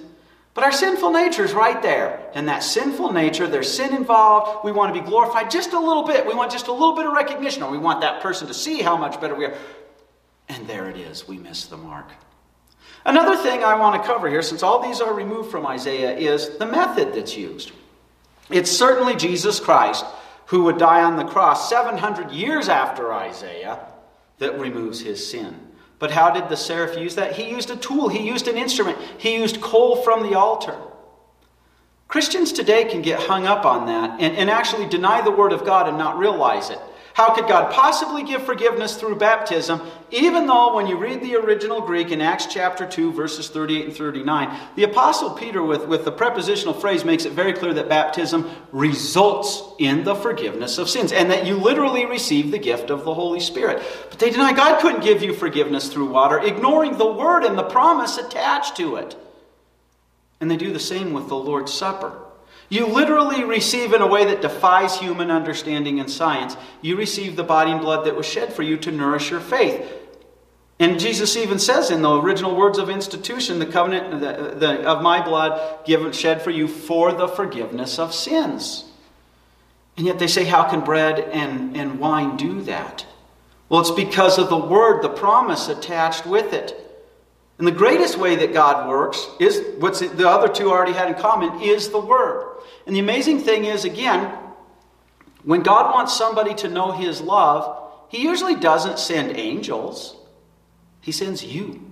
but 0.52 0.64
our 0.64 0.72
sinful 0.72 1.12
nature 1.12 1.44
is 1.44 1.52
right 1.52 1.80
there. 1.80 2.28
And 2.34 2.48
that 2.48 2.64
sinful 2.64 3.12
nature, 3.12 3.46
there's 3.46 3.72
sin 3.72 3.94
involved. 3.94 4.64
We 4.64 4.72
want 4.72 4.92
to 4.92 5.00
be 5.00 5.06
glorified 5.06 5.50
just 5.50 5.72
a 5.72 5.78
little 5.78 6.02
bit. 6.02 6.26
We 6.26 6.34
want 6.34 6.50
just 6.50 6.66
a 6.66 6.72
little 6.72 6.96
bit 6.96 7.06
of 7.06 7.12
recognition, 7.12 7.62
or 7.62 7.70
we 7.70 7.78
want 7.78 8.00
that 8.00 8.20
person 8.20 8.48
to 8.48 8.54
see 8.54 8.82
how 8.82 8.96
much 8.96 9.20
better 9.20 9.36
we 9.36 9.44
are. 9.44 9.56
And 10.48 10.66
there 10.66 10.88
it 10.88 10.96
is. 10.96 11.28
We 11.28 11.38
miss 11.38 11.66
the 11.66 11.76
mark. 11.76 12.10
Another 13.04 13.36
thing 13.36 13.62
I 13.62 13.74
want 13.74 14.00
to 14.00 14.06
cover 14.06 14.28
here, 14.28 14.42
since 14.42 14.62
all 14.62 14.82
these 14.82 15.00
are 15.00 15.14
removed 15.14 15.50
from 15.50 15.66
Isaiah, 15.66 16.16
is 16.16 16.58
the 16.58 16.66
method 16.66 17.14
that's 17.14 17.36
used. 17.36 17.72
It's 18.50 18.70
certainly 18.70 19.14
Jesus 19.14 19.60
Christ 19.60 20.04
who 20.46 20.62
would 20.64 20.78
die 20.78 21.02
on 21.02 21.16
the 21.16 21.24
cross 21.24 21.68
700 21.68 22.30
years 22.30 22.68
after 22.70 23.12
Isaiah 23.12 23.78
that 24.38 24.58
removes 24.58 25.00
his 25.00 25.26
sin. 25.30 25.58
But 25.98 26.10
how 26.10 26.30
did 26.30 26.48
the 26.48 26.56
seraph 26.56 26.96
use 26.96 27.16
that? 27.16 27.34
He 27.34 27.50
used 27.50 27.70
a 27.70 27.76
tool, 27.76 28.08
he 28.08 28.26
used 28.26 28.48
an 28.48 28.56
instrument, 28.56 28.98
he 29.18 29.34
used 29.34 29.60
coal 29.60 29.96
from 29.96 30.22
the 30.22 30.38
altar. 30.38 30.78
Christians 32.06 32.52
today 32.52 32.84
can 32.84 33.02
get 33.02 33.20
hung 33.20 33.46
up 33.46 33.66
on 33.66 33.86
that 33.86 34.20
and, 34.20 34.36
and 34.36 34.48
actually 34.48 34.88
deny 34.88 35.20
the 35.20 35.30
Word 35.30 35.52
of 35.52 35.66
God 35.66 35.86
and 35.86 35.98
not 35.98 36.16
realize 36.16 36.70
it. 36.70 36.78
How 37.18 37.34
could 37.34 37.48
God 37.48 37.72
possibly 37.72 38.22
give 38.22 38.44
forgiveness 38.44 38.94
through 38.94 39.16
baptism, 39.16 39.82
even 40.12 40.46
though 40.46 40.76
when 40.76 40.86
you 40.86 40.96
read 40.96 41.20
the 41.20 41.34
original 41.34 41.80
Greek 41.80 42.12
in 42.12 42.20
Acts 42.20 42.46
chapter 42.46 42.86
2, 42.86 43.12
verses 43.12 43.48
38 43.48 43.86
and 43.86 43.96
39, 43.96 44.56
the 44.76 44.84
Apostle 44.84 45.30
Peter, 45.30 45.60
with, 45.60 45.88
with 45.88 46.04
the 46.04 46.12
prepositional 46.12 46.74
phrase, 46.74 47.04
makes 47.04 47.24
it 47.24 47.32
very 47.32 47.52
clear 47.52 47.74
that 47.74 47.88
baptism 47.88 48.48
results 48.70 49.64
in 49.80 50.04
the 50.04 50.14
forgiveness 50.14 50.78
of 50.78 50.88
sins 50.88 51.10
and 51.10 51.28
that 51.32 51.44
you 51.44 51.56
literally 51.56 52.06
receive 52.06 52.52
the 52.52 52.58
gift 52.58 52.88
of 52.88 53.04
the 53.04 53.14
Holy 53.14 53.40
Spirit. 53.40 53.82
But 54.10 54.20
they 54.20 54.30
deny 54.30 54.52
God 54.52 54.80
couldn't 54.80 55.02
give 55.02 55.20
you 55.20 55.34
forgiveness 55.34 55.92
through 55.92 56.10
water, 56.10 56.38
ignoring 56.38 56.98
the 56.98 57.12
word 57.12 57.42
and 57.42 57.58
the 57.58 57.64
promise 57.64 58.16
attached 58.16 58.76
to 58.76 58.94
it. 58.94 59.16
And 60.40 60.48
they 60.48 60.56
do 60.56 60.72
the 60.72 60.78
same 60.78 61.12
with 61.12 61.26
the 61.26 61.34
Lord's 61.34 61.74
Supper. 61.74 62.27
You 62.68 62.86
literally 62.86 63.44
receive 63.44 63.94
in 63.94 64.02
a 64.02 64.06
way 64.06 64.26
that 64.26 64.42
defies 64.42 64.98
human 64.98 65.30
understanding 65.30 66.00
and 66.00 66.10
science. 66.10 66.56
You 66.82 66.96
receive 66.96 67.34
the 67.34 67.44
body 67.44 67.70
and 67.70 67.80
blood 67.80 68.04
that 68.06 68.16
was 68.16 68.26
shed 68.26 68.52
for 68.52 68.62
you 68.62 68.76
to 68.78 68.92
nourish 68.92 69.30
your 69.30 69.40
faith. 69.40 69.90
And 70.78 71.00
Jesus 71.00 71.36
even 71.36 71.58
says 71.58 71.90
in 71.90 72.02
the 72.02 72.20
original 72.20 72.54
words 72.54 72.78
of 72.78 72.88
institution, 72.88 73.58
the 73.58 73.66
covenant 73.66 74.20
the, 74.20 74.54
the, 74.54 74.82
of 74.84 75.02
my 75.02 75.24
blood 75.24 75.84
given 75.84 76.12
shed 76.12 76.42
for 76.42 76.50
you 76.50 76.68
for 76.68 77.12
the 77.12 77.26
forgiveness 77.26 77.98
of 77.98 78.14
sins. 78.14 78.84
And 79.96 80.06
yet 80.06 80.20
they 80.20 80.28
say, 80.28 80.44
how 80.44 80.68
can 80.68 80.80
bread 80.80 81.18
and, 81.18 81.76
and 81.76 81.98
wine 81.98 82.36
do 82.36 82.62
that? 82.62 83.04
Well, 83.68 83.80
it's 83.80 83.90
because 83.90 84.38
of 84.38 84.50
the 84.50 84.56
word, 84.56 85.02
the 85.02 85.08
promise 85.08 85.68
attached 85.68 86.24
with 86.24 86.52
it. 86.52 86.87
And 87.58 87.66
the 87.66 87.72
greatest 87.72 88.16
way 88.16 88.36
that 88.36 88.52
God 88.52 88.88
works 88.88 89.26
is 89.40 89.60
what 89.78 89.98
the 89.98 90.28
other 90.28 90.48
two 90.48 90.70
already 90.70 90.92
had 90.92 91.08
in 91.08 91.14
common 91.14 91.60
is 91.60 91.88
the 91.88 91.98
Word. 91.98 92.56
And 92.86 92.94
the 92.94 93.00
amazing 93.00 93.40
thing 93.40 93.64
is, 93.64 93.84
again, 93.84 94.32
when 95.42 95.62
God 95.62 95.92
wants 95.92 96.16
somebody 96.16 96.54
to 96.54 96.68
know 96.68 96.92
His 96.92 97.20
love, 97.20 97.90
He 98.10 98.22
usually 98.22 98.54
doesn't 98.54 99.00
send 99.00 99.36
angels, 99.36 100.16
He 101.00 101.10
sends 101.10 101.44
you. 101.44 101.84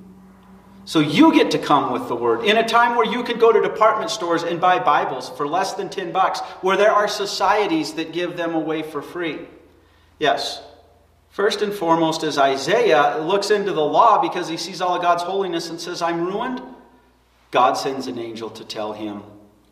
So 0.85 1.00
you 1.00 1.35
get 1.35 1.50
to 1.50 1.59
come 1.59 1.90
with 1.90 2.07
the 2.07 2.14
Word. 2.14 2.44
In 2.44 2.57
a 2.59 2.68
time 2.68 2.94
where 2.94 3.05
you 3.05 3.24
could 3.24 3.40
go 3.40 3.50
to 3.50 3.61
department 3.61 4.09
stores 4.09 4.44
and 4.44 4.61
buy 4.61 4.79
Bibles 4.79 5.31
for 5.31 5.48
less 5.48 5.72
than 5.72 5.88
10 5.88 6.12
bucks, 6.12 6.38
where 6.61 6.76
there 6.76 6.92
are 6.92 7.09
societies 7.09 7.94
that 7.94 8.12
give 8.12 8.37
them 8.37 8.55
away 8.55 8.85
for 8.85 9.02
free. 9.02 9.40
Yes, 10.20 10.62
First 11.37 11.61
and 11.61 11.70
foremost, 11.70 12.22
as 12.22 12.38
Isaiah 12.38 13.18
looks 13.18 13.51
into 13.51 13.75
the 13.75 13.85
law 13.85 14.22
because 14.22 14.49
he 14.49 14.57
sees 14.57 14.81
all 14.81 14.96
of 14.96 15.03
God's 15.03 15.22
holiness 15.22 15.68
and 15.68 15.79
says, 15.79 16.01
I'm 16.01 16.25
ruined, 16.25 16.62
God 17.51 17.75
sends 17.75 18.07
an 18.07 18.18
angel 18.18 18.49
to 18.49 18.64
tell 18.64 18.94
him, 18.94 19.22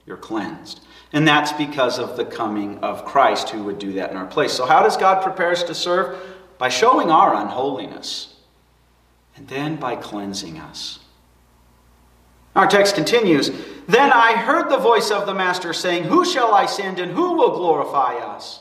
You're 0.05 0.18
cleansed. 0.18 0.81
And 1.14 1.27
that's 1.27 1.53
because 1.53 1.98
of 1.98 2.18
the 2.18 2.24
coming 2.27 2.77
of 2.81 3.07
Christ 3.07 3.48
who 3.48 3.62
would 3.62 3.79
do 3.79 3.94
that 3.94 4.11
in 4.11 4.18
our 4.18 4.27
place. 4.27 4.53
So, 4.53 4.66
how 4.66 4.83
does 4.83 4.98
God 4.98 5.22
prepare 5.22 5.53
us 5.53 5.62
to 5.62 5.74
serve? 5.74 6.20
By 6.59 6.68
showing 6.68 7.11
our 7.11 7.35
unholiness, 7.35 8.37
and 9.35 9.48
then 9.48 9.77
by 9.77 9.96
cleansing 9.96 10.59
us. 10.59 10.98
Our 12.55 12.66
text 12.66 12.94
continues 12.94 13.50
Then 13.88 14.12
I 14.12 14.33
heard 14.37 14.68
the 14.68 14.77
voice 14.77 15.11
of 15.11 15.24
the 15.24 15.33
Master 15.33 15.72
saying, 15.72 16.05
Who 16.05 16.27
shall 16.27 16.53
I 16.53 16.66
send, 16.66 16.98
and 16.98 17.12
who 17.12 17.33
will 17.38 17.57
glorify 17.57 18.16
us? 18.16 18.61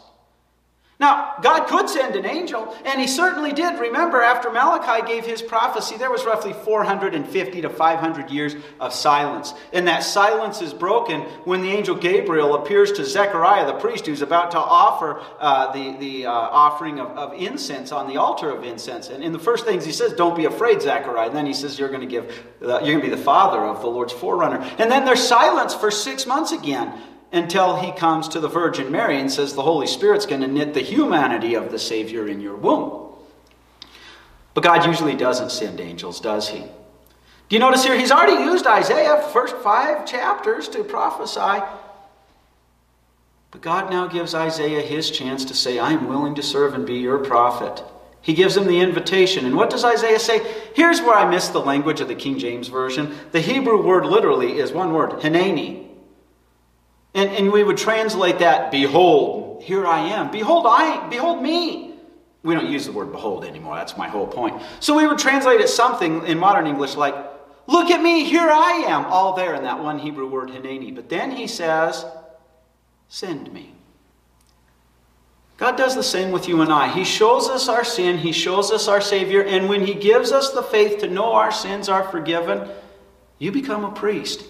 Now, 1.04 1.34
God 1.42 1.68
could 1.68 1.89
send 1.89 2.16
an 2.16 2.26
angel, 2.26 2.74
and 2.86 3.02
he 3.02 3.08
certainly 3.08 3.52
did. 3.52 3.78
Remember, 3.78 4.22
after 4.22 4.50
Malachi 4.50 5.06
gave 5.06 5.26
his 5.26 5.42
prophecy, 5.42 5.98
there 5.98 6.10
was 6.10 6.24
roughly 6.24 6.54
450 6.54 7.62
to 7.62 7.70
500 7.70 8.32
years 8.32 8.56
of 8.80 8.94
silence. 8.94 9.54
And 9.74 9.86
that 9.89 10.04
silence 10.04 10.62
is 10.62 10.74
broken 10.74 11.24
when 11.44 11.62
the 11.62 11.72
angel 11.72 11.94
Gabriel 11.94 12.56
appears 12.56 12.94
to 12.94 13.04
Zechariah, 13.04 13.66
the 13.66 13.74
priest, 13.74 14.06
who's 14.06 14.22
about 14.22 14.52
to 14.52 14.58
offer 14.58 15.22
uh, 15.42 15.74
the, 15.74 15.98
the 15.98 16.26
uh, 16.26 16.32
offering 16.32 17.02
of, 17.02 17.10
of, 17.18 17.34
incense 17.34 17.92
on 17.92 18.08
the 18.08 18.16
altar 18.16 18.50
of 18.50 18.63
incense. 18.63 19.10
And 19.10 19.22
in 19.22 19.34
the 19.34 19.39
first 19.39 19.66
things 19.66 19.84
he 19.84 19.92
says, 19.92 20.13
Don't 20.13 20.38
be 20.38 20.46
afraid, 20.46 20.82
Zechariah. 20.82 21.28
And 21.28 21.36
then 21.36 21.46
he 21.46 21.54
says, 21.54 21.78
You're 21.78 21.89
going 21.89 22.00
to 22.00 22.08
give, 22.08 22.32
uh, 22.62 22.80
you're 22.80 22.98
going 22.98 23.02
to 23.02 23.10
be 23.10 23.10
the 23.10 23.18
father 23.18 23.60
of 23.60 23.82
the 23.82 23.88
Lord's 23.88 24.13
forerunner. 24.13 24.62
And 24.78 24.89
then 24.89 25.04
there's 25.04 25.28
silence 25.28 25.76
for 25.76 25.92
six 25.92 26.26
months 26.26 26.54
again 26.54 26.98
until 27.34 27.76
he 27.76 27.91
comes 27.91 28.28
to 28.30 28.39
the 28.39 28.48
Virgin 28.48 28.91
Mary 28.91 29.19
and 29.19 29.30
says 29.30 29.54
the 29.54 29.63
Holy 29.63 29.88
Spirit's 29.88 30.28
going 30.28 30.41
to 30.41 30.48
knit 30.48 30.74
the 30.74 30.82
humanity 30.82 31.56
of 31.56 31.72
the 31.72 31.80
Savior 31.80 32.28
in 32.28 32.39
your 32.39 32.56
womb. 32.56 33.12
But 34.54 34.63
God 34.63 34.86
usually 34.86 35.15
doesn't 35.15 35.52
send 35.52 35.82
angels, 35.82 36.19
does 36.19 36.48
he? 36.48 36.60
Do 36.60 37.56
you 37.56 37.60
notice 37.60 37.84
here? 37.84 37.98
He's 37.98 38.12
already 38.12 38.43
used 38.43 38.67
Isaiah, 38.67 39.22
first 39.34 39.56
five 39.58 40.06
chapters, 40.06 40.69
to 40.69 40.84
prophesy. 40.84 41.65
But 43.50 43.62
God 43.62 43.89
now 43.89 44.08
gives 44.08 44.36
Isaiah 44.36 44.82
his 44.82 45.10
chance 45.10 45.43
to 45.46 45.56
say, 45.56 45.80
I 45.80 45.91
am 45.91 46.08
willing 46.08 46.36
to 46.36 46.43
serve 46.43 46.76
and 46.76 46.86
be 46.86 46.96
your 46.96 47.19
prophet. 47.19 47.84
He 48.22 48.34
gives 48.34 48.56
him 48.56 48.67
the 48.67 48.80
invitation. 48.80 49.46
And 49.46 49.56
what 49.56 49.69
does 49.69 49.84
Isaiah 49.84 50.19
say? 50.19 50.39
Here's 50.76 51.02
where 51.02 51.15
I 51.15 51.30
miss 51.30 51.50
the 51.50 51.60
language 51.60 52.00
of 52.00 52.08
the 52.08 52.15
King 52.15 52.38
James 52.38 52.67
Version. 52.67 53.15
The 53.32 53.41
Hebrew 53.41 53.84
word 53.84 54.06
literally 54.06 54.60
is 54.60 54.72
one 54.72 54.93
word, 54.93 55.12
Hineni. 55.19 55.93
And, 57.13 57.30
and 57.30 57.52
we 57.52 57.63
would 57.63 57.78
translate 57.78 58.39
that, 58.39 58.71
behold, 58.71 59.63
here 59.63 59.86
I 59.86 60.08
am. 60.08 60.32
Behold, 60.32 60.65
I, 60.67 61.08
behold 61.10 61.41
me. 61.41 61.95
We 62.41 62.54
don't 62.54 62.69
use 62.69 62.86
the 62.86 62.91
word 62.91 63.12
behold 63.12 63.45
anymore. 63.45 63.76
That's 63.76 63.97
my 63.97 64.08
whole 64.08 64.28
point. 64.28 64.62
So 64.80 64.97
we 64.97 65.08
would 65.08 65.17
translate 65.17 65.62
it 65.62 65.69
something 65.69 66.26
in 66.26 66.38
modern 66.38 66.67
English 66.67 66.95
like, 66.95 67.15
look 67.67 67.89
at 67.89 68.02
me, 68.02 68.26
here 68.26 68.49
I 68.49 68.86
am. 68.88 69.06
All 69.06 69.34
there 69.36 69.54
in 69.56 69.63
that 69.63 69.82
one 69.82 69.99
Hebrew 69.99 70.28
word, 70.28 70.49
hineni. 70.49 70.93
But 70.93 71.08
then 71.08 71.32
he 71.32 71.47
says, 71.47 72.06
send 73.08 73.54
me. 73.54 73.73
God 75.58 75.78
does 75.78 75.95
the 75.95 76.04
same 76.04 76.32
with 76.32 76.49
you 76.49 76.62
and 76.62 76.73
I. 76.73 76.89
He 76.89 77.06
shows 77.06 77.47
us 77.47 77.69
our 77.69 77.86
sin, 77.86 78.17
He 78.17 78.32
shows 78.32 78.71
us 78.71 78.88
our 78.88 78.99
Savior, 78.99 79.43
and 79.43 79.69
when 79.69 79.86
He 79.86 79.93
gives 79.93 80.32
us 80.32 80.52
the 80.52 80.63
faith 80.63 80.99
to 80.99 81.08
know 81.08 81.32
our 81.34 81.52
sins 81.52 81.88
are 81.88 82.04
forgiven, 82.10 82.67
you 83.38 83.52
become 83.52 83.86
a 83.86 83.91
priest. 83.91 84.43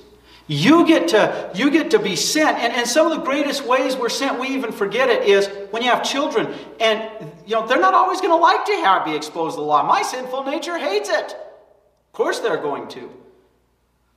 You 0.48 0.86
get 0.86 1.10
to, 1.10 1.52
you 1.56 1.72
get 1.72 1.92
to 1.92 2.00
be 2.00 2.16
sent. 2.16 2.58
And, 2.58 2.74
and 2.74 2.88
some 2.88 3.10
of 3.10 3.18
the 3.18 3.24
greatest 3.24 3.66
ways 3.66 3.96
we're 3.96 4.10
sent, 4.10 4.40
we 4.40 4.50
even 4.50 4.72
forget 4.72 5.10
it, 5.10 5.24
is 5.24 5.48
when 5.72 5.82
you 5.82 5.90
have 5.90 6.04
children. 6.04 6.54
And 6.80 7.10
you 7.46 7.56
know, 7.56 7.66
they're 7.66 7.80
not 7.80 7.94
always 7.94 8.20
going 8.20 8.32
to 8.32 8.42
like 8.42 8.66
to 8.66 8.74
have 8.84 9.06
be 9.06 9.16
exposed 9.16 9.56
to 9.56 9.62
the 9.62 9.66
law. 9.66 9.84
My 9.84 10.02
sinful 10.02 10.44
nature 10.44 10.78
hates 10.78 11.10
it. 11.10 11.34
Of 11.34 12.12
course 12.14 12.40
they're 12.40 12.58
going 12.58 12.90
to. 12.90 13.10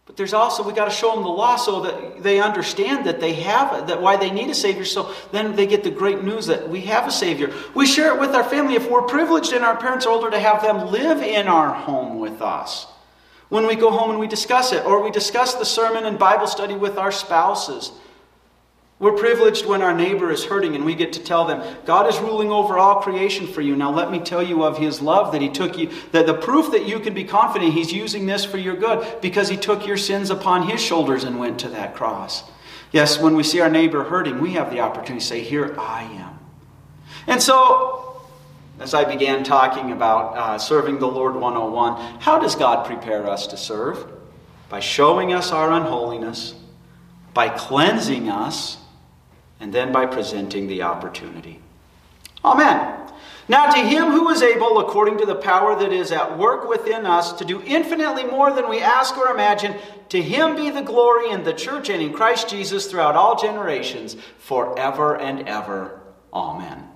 But 0.06 0.16
there's 0.16 0.34
also 0.34 0.62
we 0.62 0.72
got 0.72 0.84
to 0.84 0.90
show 0.92 1.14
them 1.14 1.24
the 1.24 1.28
law 1.28 1.56
so 1.56 1.80
that 1.82 2.22
they 2.22 2.40
understand 2.40 3.06
that 3.06 3.18
they 3.18 3.34
have 3.34 3.88
that 3.88 4.00
why 4.00 4.16
they 4.16 4.30
need 4.30 4.48
a 4.48 4.54
savior. 4.54 4.84
So 4.84 5.12
then 5.32 5.56
they 5.56 5.66
get 5.66 5.82
the 5.82 5.90
great 5.90 6.22
news 6.22 6.46
that 6.46 6.68
we 6.68 6.82
have 6.82 7.08
a 7.08 7.10
savior. 7.10 7.52
We 7.74 7.86
share 7.86 8.14
it 8.14 8.20
with 8.20 8.30
our 8.30 8.44
family 8.44 8.74
if 8.74 8.88
we're 8.88 9.02
privileged 9.02 9.52
and 9.52 9.64
our 9.64 9.76
parents 9.76 10.06
are 10.06 10.10
older 10.10 10.30
to 10.30 10.38
have 10.38 10.62
them 10.62 10.92
live 10.92 11.22
in 11.22 11.48
our 11.48 11.72
home 11.72 12.20
with 12.20 12.40
us. 12.40 12.86
When 13.48 13.66
we 13.66 13.76
go 13.76 13.90
home 13.90 14.10
and 14.10 14.18
we 14.18 14.26
discuss 14.26 14.72
it, 14.72 14.84
or 14.84 15.02
we 15.02 15.10
discuss 15.10 15.54
the 15.54 15.64
sermon 15.64 16.04
and 16.04 16.18
Bible 16.18 16.46
study 16.46 16.74
with 16.74 16.98
our 16.98 17.12
spouses. 17.12 17.92
We're 18.98 19.12
privileged 19.12 19.66
when 19.66 19.82
our 19.82 19.92
neighbor 19.92 20.30
is 20.30 20.46
hurting 20.46 20.74
and 20.74 20.84
we 20.84 20.94
get 20.94 21.12
to 21.12 21.20
tell 21.20 21.44
them, 21.44 21.62
God 21.84 22.08
is 22.08 22.18
ruling 22.18 22.50
over 22.50 22.78
all 22.78 23.02
creation 23.02 23.46
for 23.46 23.60
you. 23.60 23.76
Now 23.76 23.92
let 23.92 24.10
me 24.10 24.18
tell 24.18 24.42
you 24.42 24.64
of 24.64 24.78
his 24.78 25.02
love 25.02 25.32
that 25.32 25.42
he 25.42 25.50
took 25.50 25.76
you, 25.76 25.90
that 26.12 26.26
the 26.26 26.32
proof 26.32 26.72
that 26.72 26.86
you 26.86 26.98
can 26.98 27.12
be 27.12 27.22
confident 27.22 27.74
he's 27.74 27.92
using 27.92 28.24
this 28.24 28.46
for 28.46 28.56
your 28.56 28.74
good 28.74 29.20
because 29.20 29.50
he 29.50 29.56
took 29.58 29.86
your 29.86 29.98
sins 29.98 30.30
upon 30.30 30.68
his 30.68 30.80
shoulders 30.80 31.24
and 31.24 31.38
went 31.38 31.58
to 31.60 31.68
that 31.68 31.94
cross. 31.94 32.44
Yes, 32.90 33.20
when 33.20 33.36
we 33.36 33.42
see 33.42 33.60
our 33.60 33.68
neighbor 33.68 34.04
hurting, 34.04 34.40
we 34.40 34.52
have 34.52 34.70
the 34.70 34.80
opportunity 34.80 35.20
to 35.20 35.26
say, 35.26 35.40
Here 35.42 35.74
I 35.78 36.04
am. 36.04 36.38
And 37.26 37.42
so, 37.42 38.15
as 38.78 38.92
I 38.92 39.04
began 39.04 39.42
talking 39.42 39.92
about 39.92 40.36
uh, 40.36 40.58
serving 40.58 40.98
the 40.98 41.08
Lord 41.08 41.34
101, 41.34 42.20
how 42.20 42.38
does 42.38 42.54
God 42.54 42.86
prepare 42.86 43.26
us 43.28 43.46
to 43.48 43.56
serve? 43.56 44.06
By 44.68 44.80
showing 44.80 45.32
us 45.32 45.52
our 45.52 45.72
unholiness, 45.72 46.54
by 47.32 47.48
cleansing 47.48 48.28
us 48.28 48.78
and 49.60 49.72
then 49.72 49.92
by 49.92 50.06
presenting 50.06 50.66
the 50.66 50.82
opportunity. 50.82 51.60
Amen. 52.44 53.06
Now, 53.48 53.70
to 53.70 53.78
him 53.78 54.10
who 54.10 54.28
is 54.30 54.42
able, 54.42 54.80
according 54.80 55.18
to 55.18 55.26
the 55.26 55.36
power 55.36 55.78
that 55.78 55.92
is 55.92 56.10
at 56.10 56.36
work 56.36 56.68
within 56.68 57.06
us, 57.06 57.32
to 57.34 57.44
do 57.44 57.62
infinitely 57.62 58.24
more 58.24 58.52
than 58.52 58.68
we 58.68 58.80
ask 58.80 59.16
or 59.16 59.28
imagine, 59.28 59.76
to 60.08 60.20
him 60.20 60.56
be 60.56 60.70
the 60.70 60.82
glory 60.82 61.30
in 61.30 61.44
the 61.44 61.52
church 61.52 61.88
and 61.88 62.02
in 62.02 62.12
Christ 62.12 62.48
Jesus 62.48 62.86
throughout 62.86 63.14
all 63.14 63.36
generations, 63.36 64.16
forever 64.38 65.16
and 65.16 65.48
ever. 65.48 66.00
Amen. 66.32 66.84